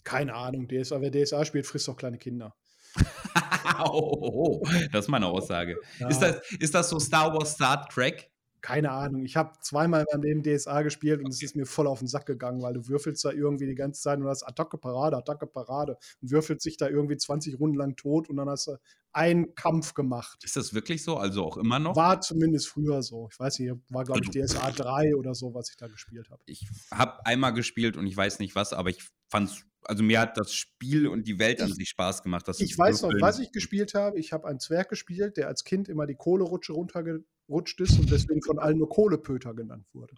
[0.04, 0.68] Keine Ahnung.
[0.68, 2.54] DSA, wer DSA spielt, frisst doch kleine Kinder.
[3.84, 5.76] oh, oh, oh, das ist meine Aussage.
[5.98, 6.08] Ja.
[6.08, 8.30] Ist, das, ist das so Star Wars Star Trek?
[8.60, 9.24] Keine Ahnung.
[9.24, 11.34] Ich habe zweimal in meinem Leben DSA gespielt und okay.
[11.34, 14.02] es ist mir voll auf den Sack gegangen, weil du würfelst da irgendwie die ganze
[14.02, 17.96] Zeit und hast Attacke, Parade, Attacke, Parade und würfelst sich da irgendwie 20 Runden lang
[17.96, 18.76] tot und dann hast du
[19.12, 20.44] einen Kampf gemacht.
[20.44, 21.16] Ist das wirklich so?
[21.16, 21.96] Also auch immer noch?
[21.96, 23.28] War zumindest früher so.
[23.32, 26.28] Ich weiß nicht, war glaube ich also DSA 3 oder so, was ich da gespielt
[26.30, 26.42] habe.
[26.46, 30.20] Ich habe einmal gespielt und ich weiß nicht was, aber ich fand es also mir
[30.20, 32.46] hat das Spiel und die Welt an sich Spaß gemacht.
[32.58, 34.18] ich weiß noch, was ich gespielt habe.
[34.18, 36.74] Ich habe einen Zwerg gespielt, der als Kind immer die Kohlerutsche
[37.48, 40.14] runtergerutscht ist und deswegen von allen nur Kohlepöter genannt wurde.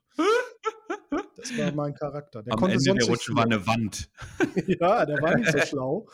[1.36, 2.42] Das war mein Charakter.
[2.42, 4.10] Der Am konnte Ende sonst der Rutsche war eine Wand.
[4.66, 6.08] ja, der war nicht so schlau.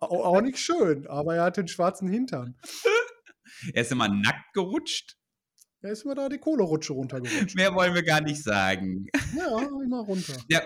[0.00, 2.56] Auch nicht schön, aber er hatte einen schwarzen Hintern.
[3.72, 5.16] Er ist immer nackt gerutscht.
[5.82, 7.56] Er ist immer da die Kohlerutsche runtergerutscht.
[7.56, 9.06] Mehr wollen wir gar nicht sagen.
[9.36, 10.34] Ja, immer runter.
[10.48, 10.62] Ja,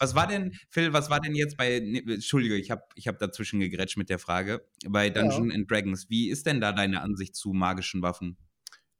[0.00, 3.18] was war denn, Phil, was war denn jetzt bei, ne, Entschuldige, ich habe ich hab
[3.18, 5.58] dazwischen gegrätscht mit der Frage, bei Dungeons ja.
[5.58, 8.36] and Dragons, wie ist denn da deine Ansicht zu magischen Waffen?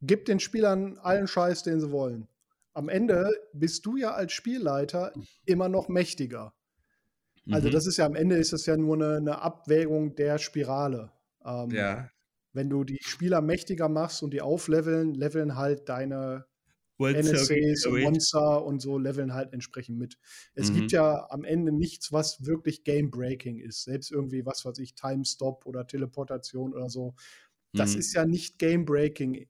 [0.02, 2.28] Gib den Spielern allen Scheiß, den sie wollen.
[2.74, 5.12] Am Ende bist du ja als Spielleiter
[5.46, 6.52] immer noch mächtiger.
[7.50, 7.72] Also mhm.
[7.72, 11.12] das ist ja am Ende ist das ja nur eine, eine Abwägung der Spirale.
[11.44, 12.10] Ähm, ja
[12.56, 16.46] wenn du die Spieler mächtiger machst und die aufleveln, leveln halt deine
[16.98, 20.18] NSCs und Monster und so leveln halt entsprechend mit.
[20.54, 20.76] Es mhm.
[20.76, 23.84] gibt ja am Ende nichts, was wirklich Game-Breaking ist.
[23.84, 27.14] Selbst irgendwie, was weiß ich, Time-Stop oder Teleportation oder so.
[27.74, 28.00] Das mhm.
[28.00, 29.46] ist ja nicht Game-Breaking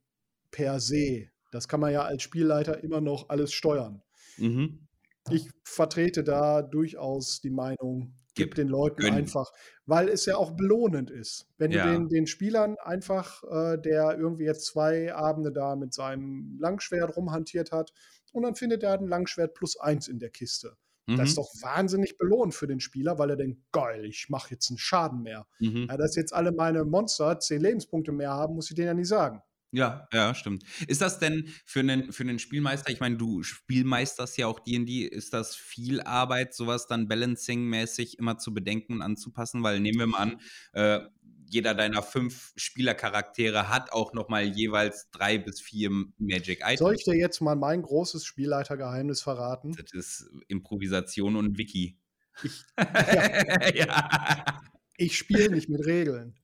[0.57, 1.28] per se.
[1.52, 4.02] Das kann man ja als Spielleiter immer noch alles steuern.
[4.38, 4.88] Mhm.
[5.28, 9.18] Ich vertrete da durchaus die Meinung, Gib den Leuten Gönnen.
[9.18, 9.52] einfach,
[9.84, 11.46] weil es ja auch belohnend ist.
[11.59, 11.84] Wenn ja.
[11.84, 17.16] du den, den Spielern einfach, äh, der irgendwie jetzt zwei Abende da mit seinem Langschwert
[17.16, 17.92] rumhantiert hat
[18.32, 20.76] und dann findet er ein Langschwert plus eins in der Kiste.
[21.07, 21.16] Mhm.
[21.16, 24.70] Das ist doch wahnsinnig belohnt für den Spieler, weil er denkt, geil, ich mache jetzt
[24.70, 25.46] einen Schaden mehr.
[25.59, 25.86] Mhm.
[25.88, 29.09] Ja, dass jetzt alle meine Monster zehn Lebenspunkte mehr haben, muss ich denen ja nicht
[29.09, 29.42] sagen.
[29.72, 30.64] Ja, ja, stimmt.
[30.86, 35.02] Ist das denn für einen, für einen Spielmeister, ich meine, du spielmeisterst ja auch D&D,
[35.02, 39.62] ist das viel Arbeit, sowas dann Balancing-mäßig immer zu bedenken und anzupassen?
[39.62, 40.40] Weil nehmen wir mal an,
[40.72, 41.00] äh,
[41.48, 46.78] jeder deiner fünf Spielercharaktere hat auch noch mal jeweils drei bis vier Magic Items.
[46.78, 49.72] Soll ich dir jetzt mal mein großes Spielleitergeheimnis verraten?
[49.72, 51.98] Das ist Improvisation und Wiki.
[52.42, 53.68] Ich, ja.
[53.74, 54.60] ja.
[54.96, 56.34] ich spiele nicht mit Regeln.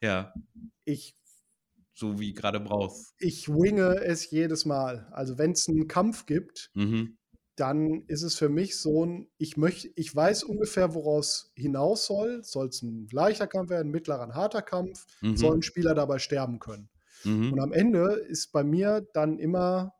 [0.00, 0.34] Ja.
[0.84, 1.16] Ich
[1.94, 3.14] so wie gerade brauchst.
[3.18, 5.08] Ich winge es jedes Mal.
[5.12, 7.16] Also wenn es einen Kampf gibt, mhm.
[7.56, 12.42] dann ist es für mich so ein, ich möchte, ich weiß ungefähr, woraus hinaus soll.
[12.42, 15.36] Soll es ein leichter Kampf werden, ein mittlerer, ein harter Kampf, mhm.
[15.36, 16.88] soll ein Spieler dabei sterben können.
[17.22, 17.52] Mhm.
[17.52, 19.94] Und am Ende ist bei mir dann immer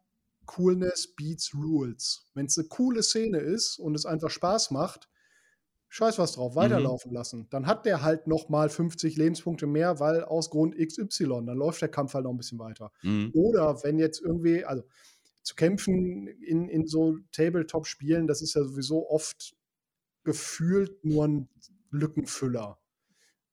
[0.46, 2.26] Coolness beats Rules.
[2.34, 5.08] Wenn es eine coole Szene ist und es einfach Spaß macht,
[5.94, 6.56] scheiß was drauf, mhm.
[6.56, 7.16] weiterlaufen mhm.
[7.16, 7.46] lassen.
[7.50, 11.80] Dann hat der halt noch mal 50 Lebenspunkte mehr, weil aus Grund XY, dann läuft
[11.82, 12.90] der Kampf halt noch ein bisschen weiter.
[13.02, 13.30] Mhm.
[13.32, 14.82] Oder wenn jetzt irgendwie, also
[15.42, 19.54] zu kämpfen in, in so Tabletop-Spielen, das ist ja sowieso oft
[20.24, 21.48] gefühlt nur ein
[21.90, 22.78] Lückenfüller.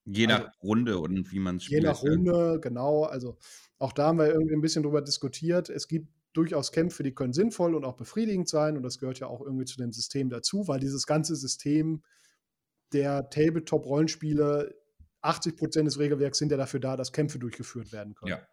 [0.06, 1.84] Je nach also, Runde und wie man es spielt.
[1.84, 3.04] Je nach Runde, genau.
[3.04, 3.38] Also
[3.78, 5.70] auch da haben wir irgendwie ein bisschen drüber diskutiert.
[5.70, 8.78] Es gibt durchaus Kämpfe, die können sinnvoll und auch befriedigend sein.
[8.78, 12.02] Und das gehört ja auch irgendwie zu dem System dazu, weil dieses ganze System
[12.94, 14.76] der Tabletop-Rollenspiele,
[15.22, 18.32] 80 Prozent des Regelwerks sind ja dafür da, dass Kämpfe durchgeführt werden können.
[18.32, 18.48] Ja.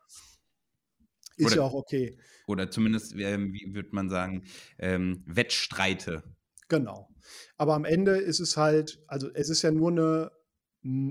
[1.37, 2.19] Ist oder, ja auch okay.
[2.47, 4.45] Oder zumindest, ähm, wie würde man sagen,
[4.79, 6.25] ähm, Wettstreite.
[6.69, 7.09] Genau.
[7.57, 10.31] Aber am Ende ist es halt, also es ist ja nur eine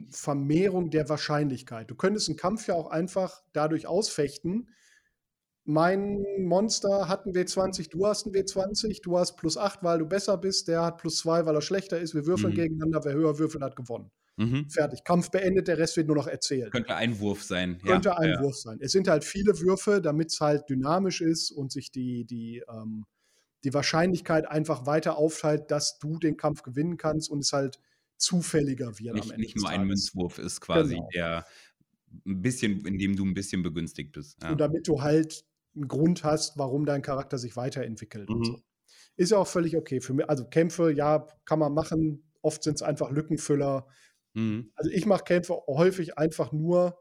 [0.09, 1.89] Vermehrung der Wahrscheinlichkeit.
[1.89, 4.69] Du könntest einen Kampf ja auch einfach dadurch ausfechten,
[5.67, 10.05] mein Monster hat einen W20, du hast einen W20, du hast plus 8, weil du
[10.05, 12.15] besser bist, der hat plus 2, weil er schlechter ist.
[12.15, 12.55] Wir würfeln mhm.
[12.55, 14.09] gegeneinander, wer höher würfelt, hat gewonnen.
[14.37, 14.69] Mhm.
[14.69, 15.03] Fertig.
[15.03, 16.71] Kampf beendet, der Rest wird nur noch erzählt.
[16.71, 17.79] Könnte ein Wurf sein.
[17.79, 18.41] Könnte ja, ein ja.
[18.41, 18.77] Wurf sein.
[18.79, 23.05] Es sind halt viele Würfe, damit es halt dynamisch ist und sich die, die, ähm,
[23.65, 27.77] die Wahrscheinlichkeit einfach weiter aufteilt, dass du den Kampf gewinnen kannst und es halt
[28.15, 29.15] zufälliger wird.
[29.15, 31.09] Nicht, nicht nur ein Münzwurf ist quasi genau.
[31.13, 31.45] der
[32.25, 34.41] ein bisschen, in dem du ein bisschen begünstigt bist.
[34.41, 34.51] Ja.
[34.51, 35.43] Und damit du halt
[35.77, 38.29] einen Grund hast, warum dein Charakter sich weiterentwickelt.
[38.29, 38.43] Mhm.
[38.43, 38.59] So.
[39.15, 40.29] Ist ja auch völlig okay für mich.
[40.29, 42.31] Also Kämpfe, ja, kann man machen.
[42.41, 43.87] Oft sind es einfach Lückenfüller.
[44.33, 44.71] Mhm.
[44.75, 46.99] Also ich mache Kämpfe häufig einfach nur,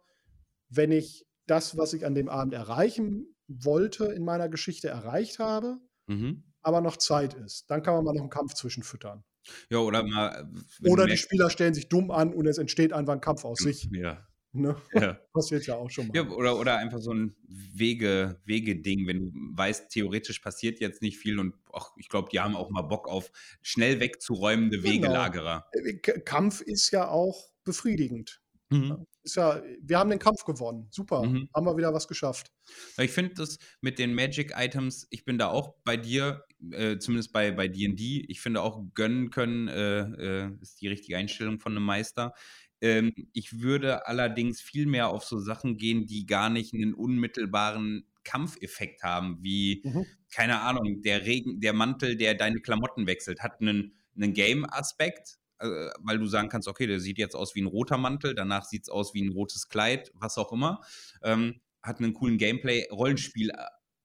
[0.68, 5.78] wenn ich das, was ich an dem Abend erreichen wollte, in meiner Geschichte erreicht habe,
[6.06, 6.44] mhm.
[6.62, 7.70] aber noch Zeit ist.
[7.70, 9.24] Dann kann man mal noch einen Kampf zwischenfüttern.
[9.70, 10.50] Ja, oder mal.
[10.84, 13.88] Oder die Spieler stellen sich dumm an und es entsteht einfach ein Kampf aus sich.
[13.92, 14.26] Ja,
[14.56, 14.76] Ne?
[14.94, 15.14] Ja.
[15.32, 16.16] Passiert ja auch schon mal.
[16.16, 21.18] Ja, oder, oder einfach so ein Wege, Wegeding, wenn du weißt, theoretisch passiert jetzt nicht
[21.18, 23.30] viel und ach, ich glaube, die haben auch mal Bock auf
[23.62, 24.94] schnell wegzuräumende genau.
[24.94, 25.66] Wegelagerer.
[25.72, 28.40] Äh, Kampf ist ja auch befriedigend.
[28.70, 29.06] Mhm.
[29.22, 30.88] Ist ja, wir haben den Kampf gewonnen.
[30.90, 31.22] Super.
[31.22, 31.48] Mhm.
[31.54, 32.52] Haben wir wieder was geschafft.
[32.98, 37.50] Ich finde das mit den Magic-Items, ich bin da auch bei dir, äh, zumindest bei
[37.50, 38.24] DD.
[38.28, 42.34] ich finde auch gönnen können, äh, äh, ist die richtige Einstellung von einem Meister.
[42.80, 48.06] Ähm, ich würde allerdings viel mehr auf so Sachen gehen, die gar nicht einen unmittelbaren
[48.24, 50.04] Kampfeffekt haben, wie, mhm.
[50.32, 55.66] keine Ahnung, der Regen, der Mantel, der deine Klamotten wechselt, hat einen, einen Game-Aspekt, äh,
[56.00, 58.82] weil du sagen kannst, okay, der sieht jetzt aus wie ein roter Mantel, danach sieht
[58.82, 60.80] es aus wie ein rotes Kleid, was auch immer.
[61.22, 63.52] Ähm, hat einen coolen Gameplay-Rollenspiel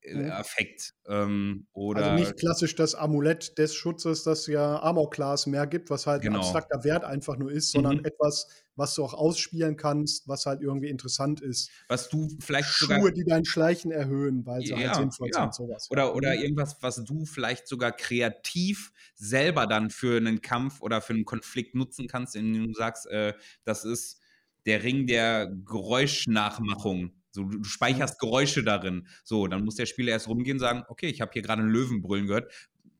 [0.03, 0.93] Effekt.
[1.07, 5.89] Ähm, oder also nicht klassisch das Amulett des Schutzes, das ja Armor Class mehr gibt,
[5.89, 6.39] was halt genau.
[6.39, 8.05] ein abstrakter Wert einfach nur ist, sondern mhm.
[8.05, 11.69] etwas, was du auch ausspielen kannst, was halt irgendwie interessant ist.
[11.87, 15.29] Was du vielleicht Schuhe, sogar, die dein Schleichen erhöhen, weil sie halt ja, halt sinnvoll
[15.33, 15.41] ja.
[15.41, 15.87] sind, sowas.
[15.91, 16.41] Oder, oder mhm.
[16.41, 21.75] irgendwas, was du vielleicht sogar kreativ selber dann für einen Kampf oder für einen Konflikt
[21.75, 23.33] nutzen kannst, indem du sagst, äh,
[23.63, 24.19] das ist
[24.65, 29.07] der Ring der Geräuschnachmachung so, du, speicherst Geräusche darin.
[29.23, 31.71] So, dann muss der Spieler erst rumgehen und sagen, okay, ich habe hier gerade einen
[31.71, 32.51] Löwen brüllen gehört.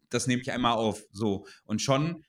[0.09, 1.03] Das nehme ich einmal auf.
[1.11, 1.45] So.
[1.65, 2.23] Und schon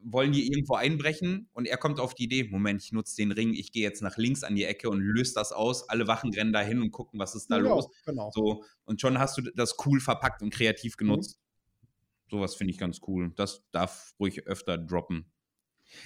[0.00, 3.52] wollen die irgendwo einbrechen und er kommt auf die Idee, Moment, ich nutze den Ring,
[3.52, 5.88] ich gehe jetzt nach links an die Ecke und löse das aus.
[5.88, 7.88] Alle Wachen rennen da hin und gucken, was ist da ja, los.
[8.06, 8.30] Genau.
[8.32, 10.98] So, und schon hast du das cool verpackt und kreativ mhm.
[10.98, 11.38] genutzt.
[11.40, 12.30] Mhm.
[12.30, 13.32] Sowas finde ich ganz cool.
[13.36, 15.26] Das darf ruhig öfter droppen.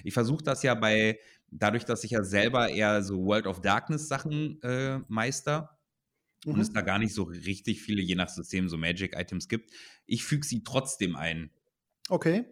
[0.04, 1.18] Ich versuche das ja bei,
[1.52, 5.78] dadurch, dass ich ja selber eher so World of Darkness Sachen äh, meister
[6.44, 6.54] mhm.
[6.54, 9.70] und es da gar nicht so richtig viele, je nach System, so Magic-Items gibt,
[10.06, 11.50] ich füge sie trotzdem ein.
[12.08, 12.44] Okay.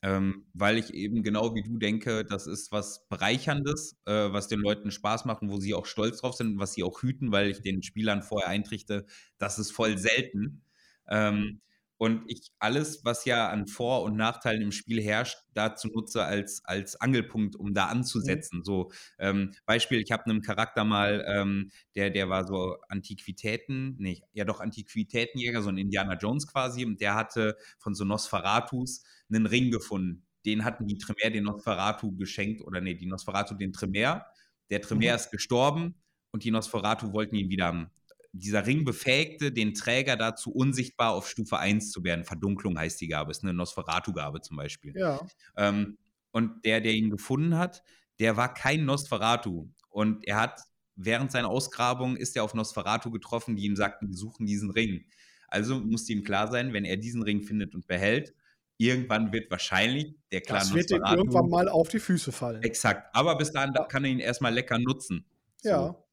[0.00, 4.60] Ähm, weil ich eben genau wie du denke, das ist was Bereicherndes, äh, was den
[4.60, 7.48] Leuten Spaß macht und wo sie auch stolz drauf sind, was sie auch hüten, weil
[7.48, 9.06] ich den Spielern vorher eintrichte,
[9.38, 10.62] das ist voll selten.
[11.08, 11.60] Ähm,
[11.98, 16.64] und ich alles, was ja an Vor- und Nachteilen im Spiel herrscht, dazu nutze als,
[16.64, 17.98] als Angelpunkt, um da mhm.
[17.98, 18.58] anzusetzen.
[18.58, 18.64] Mhm.
[18.64, 24.22] So, ähm, Beispiel, ich habe einen Charakter mal, ähm, der, der war so Antiquitäten, nee,
[24.32, 29.46] ja doch Antiquitätenjäger, so ein Indiana Jones quasi, und der hatte von so Nosferatus einen
[29.46, 30.24] Ring gefunden.
[30.46, 34.24] Den hatten die Tremere den Nosferatu geschenkt, oder nee, die Nosferatu den Tremere.
[34.70, 35.16] Der Tremere mhm.
[35.16, 35.94] ist gestorben
[36.30, 37.90] und die Nosferatu wollten ihn wieder haben
[38.32, 42.24] dieser Ring befähigte den Träger dazu, unsichtbar auf Stufe 1 zu werden.
[42.24, 44.94] Verdunklung heißt die Gabe, ist eine Nosferatu-Gabe zum Beispiel.
[44.96, 45.20] Ja.
[45.56, 45.98] Ähm,
[46.30, 47.82] und der, der ihn gefunden hat,
[48.18, 49.68] der war kein Nosferatu.
[49.88, 50.60] Und er hat
[50.94, 55.04] während seiner Ausgrabung ist er auf Nosferatu getroffen, die ihm sagten, wir suchen diesen Ring.
[55.46, 58.34] Also musste ihm klar sein, wenn er diesen Ring findet und behält,
[58.76, 62.62] irgendwann wird wahrscheinlich der Clan Das wird Nosferatu irgendwann mal auf die Füße fallen.
[62.62, 63.14] Exakt.
[63.14, 65.24] Aber bis dahin kann er ihn erstmal lecker nutzen.
[65.62, 66.04] So, Ja.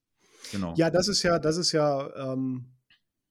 [0.52, 0.74] Genau.
[0.78, 2.72] Ja, das ist ja, das ist ja ähm,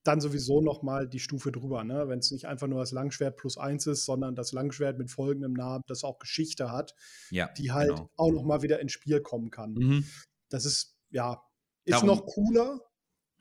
[0.05, 2.09] dann sowieso noch mal die Stufe drüber, ne?
[2.09, 5.55] Wenn es nicht einfach nur das Langschwert plus eins ist, sondern das Langschwert mit folgendem
[5.55, 6.95] Namen, das auch Geschichte hat,
[7.31, 8.11] Ja, die halt genau.
[8.17, 9.73] auch noch mal wieder ins Spiel kommen kann.
[9.73, 10.05] Mhm.
[10.51, 11.43] Das ist, ja,
[11.87, 12.81] ist Darum- noch cooler,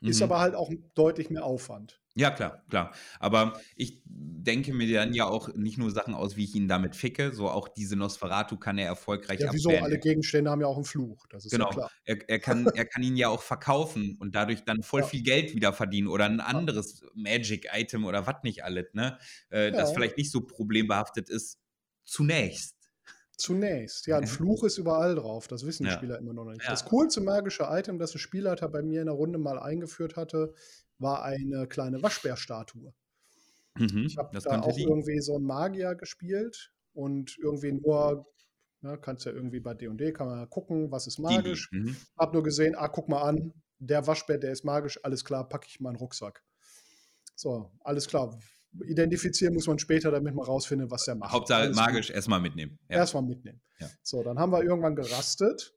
[0.06, 0.22] ist Mhm.
[0.22, 2.00] aber halt auch deutlich mehr Aufwand.
[2.16, 2.94] Ja, klar, klar.
[3.18, 6.94] Aber ich denke mir dann ja auch nicht nur Sachen aus, wie ich ihn damit
[6.94, 9.68] ficke, so auch diese Nosferatu kann er erfolgreich Ja, wieso?
[9.70, 9.84] abwehren.
[9.84, 11.26] Alle Gegenstände haben ja auch einen Fluch.
[11.28, 11.66] Das ist Genau.
[11.66, 11.90] ja klar.
[12.04, 15.08] Er, er, kann, er kann ihn ja auch verkaufen und dadurch dann voll Ja.
[15.08, 19.18] viel Geld wieder verdienen oder ein anderes Magic-Item oder was nicht alles, ne?
[19.50, 19.94] Äh, Das Ja.
[19.94, 21.58] vielleicht nicht so problembehaftet ist.
[22.04, 22.83] Zunächst.
[23.36, 24.06] Zunächst.
[24.06, 24.28] Ja, ein Ja.
[24.28, 25.48] Fluch ist überall drauf.
[25.48, 25.96] Das wissen die Ja.
[25.96, 26.62] Spieler immer noch nicht.
[26.62, 26.70] Ja.
[26.70, 30.54] Das coolste magische Item, das ein Spielleiter bei mir in der Runde mal eingeführt hatte,
[30.98, 32.92] war eine kleine Waschbärstatue.
[33.76, 34.84] Mhm, Ich habe da auch die.
[34.84, 38.26] irgendwie so einen Magier gespielt und irgendwie nur,
[38.82, 41.70] ja, kannst ja irgendwie bei D&D, kann man ja gucken, was ist magisch.
[41.72, 41.96] Mhm.
[42.16, 45.66] Hab nur gesehen, ah, guck mal an, der Waschbär, der ist magisch, alles klar, packe
[45.68, 46.44] ich in meinen Rucksack.
[47.34, 48.38] So, alles klar.
[48.82, 51.32] Identifizieren muss man später, damit man rausfindet, was der macht.
[51.32, 51.86] Hauptsache Alles gut.
[51.86, 52.78] magisch erstmal mitnehmen.
[52.88, 52.96] Ja.
[52.96, 53.60] Erstmal mitnehmen.
[53.78, 53.88] Ja.
[54.02, 55.74] So, dann haben wir irgendwann gerastet.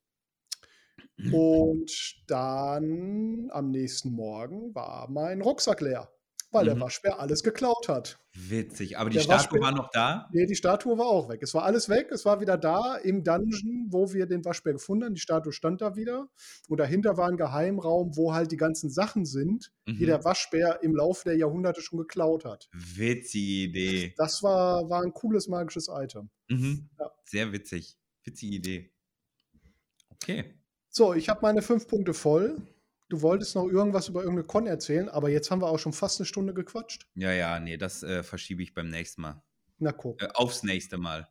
[1.32, 1.92] Und
[2.28, 6.12] dann am nächsten Morgen war mein Rucksack leer,
[6.52, 6.82] weil der Mhm.
[6.82, 8.18] Waschbär alles geklaut hat.
[8.34, 8.98] Witzig.
[8.98, 10.30] Aber die Der Statue Waschbär- war noch da?
[10.32, 11.42] Nee, die Statue war auch weg.
[11.44, 12.10] Es war alles weg.
[12.12, 15.14] Es war wieder da im Dungeon, wo wir den Waschbär gefunden haben.
[15.16, 16.30] Die Statue stand da wieder.
[16.70, 20.06] Und dahinter war ein Geheimraum, wo halt die ganzen Sachen sind, die Mhm.
[20.06, 22.70] der Waschbär im Laufe der Jahrhunderte schon geklaut hat.
[22.74, 24.14] Witzige Idee.
[24.18, 26.30] Das war, war ein cooles magisches Item.
[26.50, 26.90] Mhm.
[27.00, 27.12] Ja.
[27.26, 27.98] Sehr witzig.
[28.24, 28.92] Witzige Idee.
[30.12, 30.54] Okay.
[30.90, 32.58] So, ich habe meine fünf Punkte voll.
[33.10, 36.20] Du wolltest noch irgendwas über irgendeine Con erzählen, aber jetzt haben wir auch schon fast
[36.20, 37.08] eine Stunde gequatscht.
[37.16, 39.42] Ja, ja, nee, das äh, verschiebe ich beim nächsten Mal.
[39.80, 41.28] Na guck, Äh, aufs nächste Mal.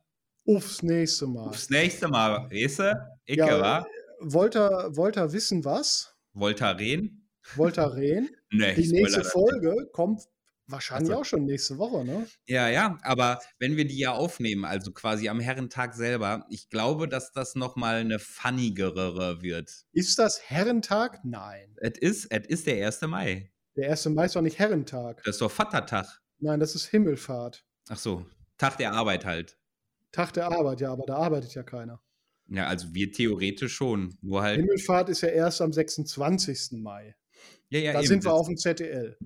[0.47, 1.49] aufs nächste Mal.
[1.49, 3.17] Aufs nächste Mal, weißt du?
[3.25, 3.87] Ich Ja, war
[4.19, 6.15] Wollt ihr, wollt ihr wissen, was?
[6.33, 7.29] Voltaren.
[7.55, 8.29] Wollt ihr reden?
[8.51, 9.59] Nee, Die nächste spoiler.
[9.61, 10.23] Folge kommt
[10.67, 12.27] wahrscheinlich Also- auch schon nächste Woche, ne?
[12.45, 17.07] Ja, ja, aber wenn wir die ja aufnehmen, also quasi am Herrentag selber, ich glaube,
[17.07, 19.85] dass das nochmal eine funnigere wird.
[19.93, 21.19] Ist das Herrentag?
[21.23, 21.75] Nein.
[21.77, 23.07] Es ist, es ist der 1.
[23.07, 23.51] Mai.
[23.75, 24.05] Der 1.
[24.09, 25.23] Mai ist doch nicht Herrentag.
[25.23, 26.21] Das ist doch Vatertag.
[26.39, 27.65] Nein, das ist Himmelfahrt.
[27.89, 28.25] Ach so,
[28.57, 29.57] Tag der Arbeit halt.
[30.11, 32.01] Tag der Arbeit, ja, aber da arbeitet ja keiner.
[32.49, 34.17] Ja, also wir theoretisch schon.
[34.21, 34.57] Nur halt.
[34.59, 36.81] Himmelfahrt ist ja erst am 26.
[36.81, 37.15] Mai.
[37.69, 39.17] Ja, ja, da eben, sind wir auf dem ZDL.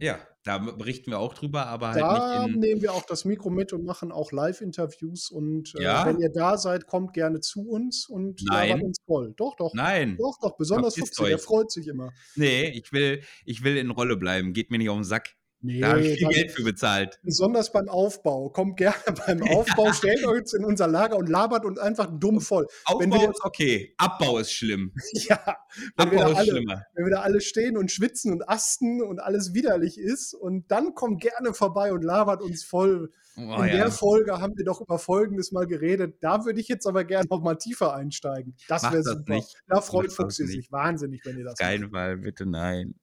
[0.00, 2.60] Ja, da berichten wir auch drüber, aber halt Da nicht in.
[2.60, 5.30] nehmen wir auch das Mikro mit und machen auch Live-Interviews.
[5.30, 6.06] Und äh, Ja?
[6.06, 8.70] wenn ihr da seid, kommt gerne zu uns und Nein.
[8.70, 9.34] labert uns voll.
[9.36, 9.74] Doch, doch.
[9.74, 10.16] Nein.
[10.18, 10.56] Doch, doch.
[10.56, 12.12] Besonders Fuchsi, der freut sich immer.
[12.36, 14.54] Nee, ich will, ich will in Rolle bleiben.
[14.54, 15.34] Geht mir nicht auf den Sack.
[15.62, 17.18] Nee, Da habe ich viel Geld für bezahlt.
[17.22, 18.48] besonders beim Aufbau.
[18.48, 18.94] Kommt gerne
[19.26, 22.66] beim Aufbau, stellt euch in unser Lager und labert uns einfach dumm voll.
[22.98, 23.94] Wenn Aufbau wir- ist okay.
[23.98, 24.92] Abbau ist schlimm.
[25.12, 25.56] Ja,
[25.96, 26.82] wenn wir, da Abbau ist alle, schlimmer.
[26.94, 30.94] wenn wir da alle stehen und schwitzen und asten und alles widerlich ist und dann
[30.94, 33.12] kommt gerne vorbei und labert uns voll.
[33.36, 33.76] Oh, In ja.
[33.76, 36.16] der Folge haben wir doch über Folgendes mal geredet.
[36.20, 38.56] Da würde ich jetzt aber gerne noch mal tiefer einsteigen.
[38.68, 39.34] Das Macht wäre super.
[39.34, 39.56] nicht.
[39.68, 42.94] Da freut Macht Fuchsi sich wahnsinnig, wenn ihr das Auf keinen Fall, bitte nein.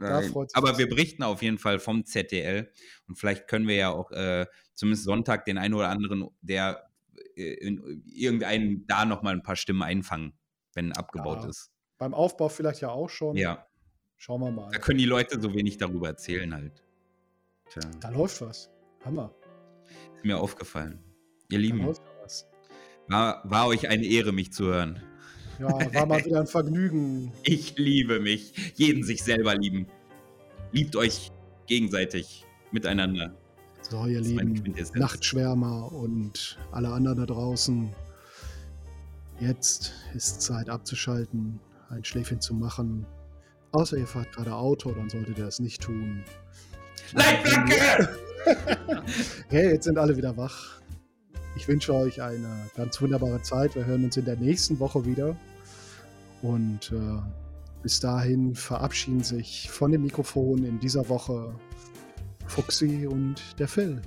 [0.00, 0.22] Da
[0.54, 2.72] Aber wir berichten auf jeden Fall vom ZDL
[3.06, 6.88] und vielleicht können wir ja auch äh, zumindest Sonntag den einen oder anderen, der
[7.36, 10.32] äh, in, irgendeinen da nochmal ein paar Stimmen einfangen,
[10.72, 11.48] wenn abgebaut Ja.
[11.50, 11.70] ist.
[11.98, 13.36] Beim Aufbau vielleicht ja auch schon.
[13.36, 13.66] Ja,
[14.16, 14.70] Schauen wir mal.
[14.72, 16.82] da können die Leute so wenig darüber erzählen halt.
[17.70, 18.70] Tja, Da läuft was.
[19.04, 19.34] Hammer.
[20.16, 21.04] ist mir aufgefallen.
[21.50, 21.86] Ihr Lieben,
[23.08, 25.02] war, war euch eine Ehre, mich zu hören.
[25.60, 27.32] Ja, war mal wieder ein Vergnügen.
[27.42, 28.72] Ich liebe mich.
[28.76, 29.86] Jeden sich selber lieben.
[30.72, 31.30] Liebt euch
[31.66, 33.34] gegenseitig miteinander.
[33.82, 34.74] So, ihr lieben.
[34.94, 37.90] Nachtschwärmer und alle anderen da draußen.
[39.38, 43.04] Jetzt ist Zeit abzuschalten, ein Schläfchen zu machen.
[43.72, 46.24] Außer ihr fahrt gerade Auto, dann solltet ihr das nicht tun.
[47.12, 48.08] Leitplanke!
[49.50, 50.80] Hey, jetzt sind alle wieder wach.
[51.56, 53.74] Ich wünsche euch eine ganz wunderbare Zeit.
[53.74, 55.36] Wir hören uns in der nächsten Woche wieder.
[56.42, 57.20] Und äh,
[57.82, 61.54] bis dahin verabschieden sich von dem Mikrofon in dieser Woche
[62.46, 64.00] Fuxi und der Phil.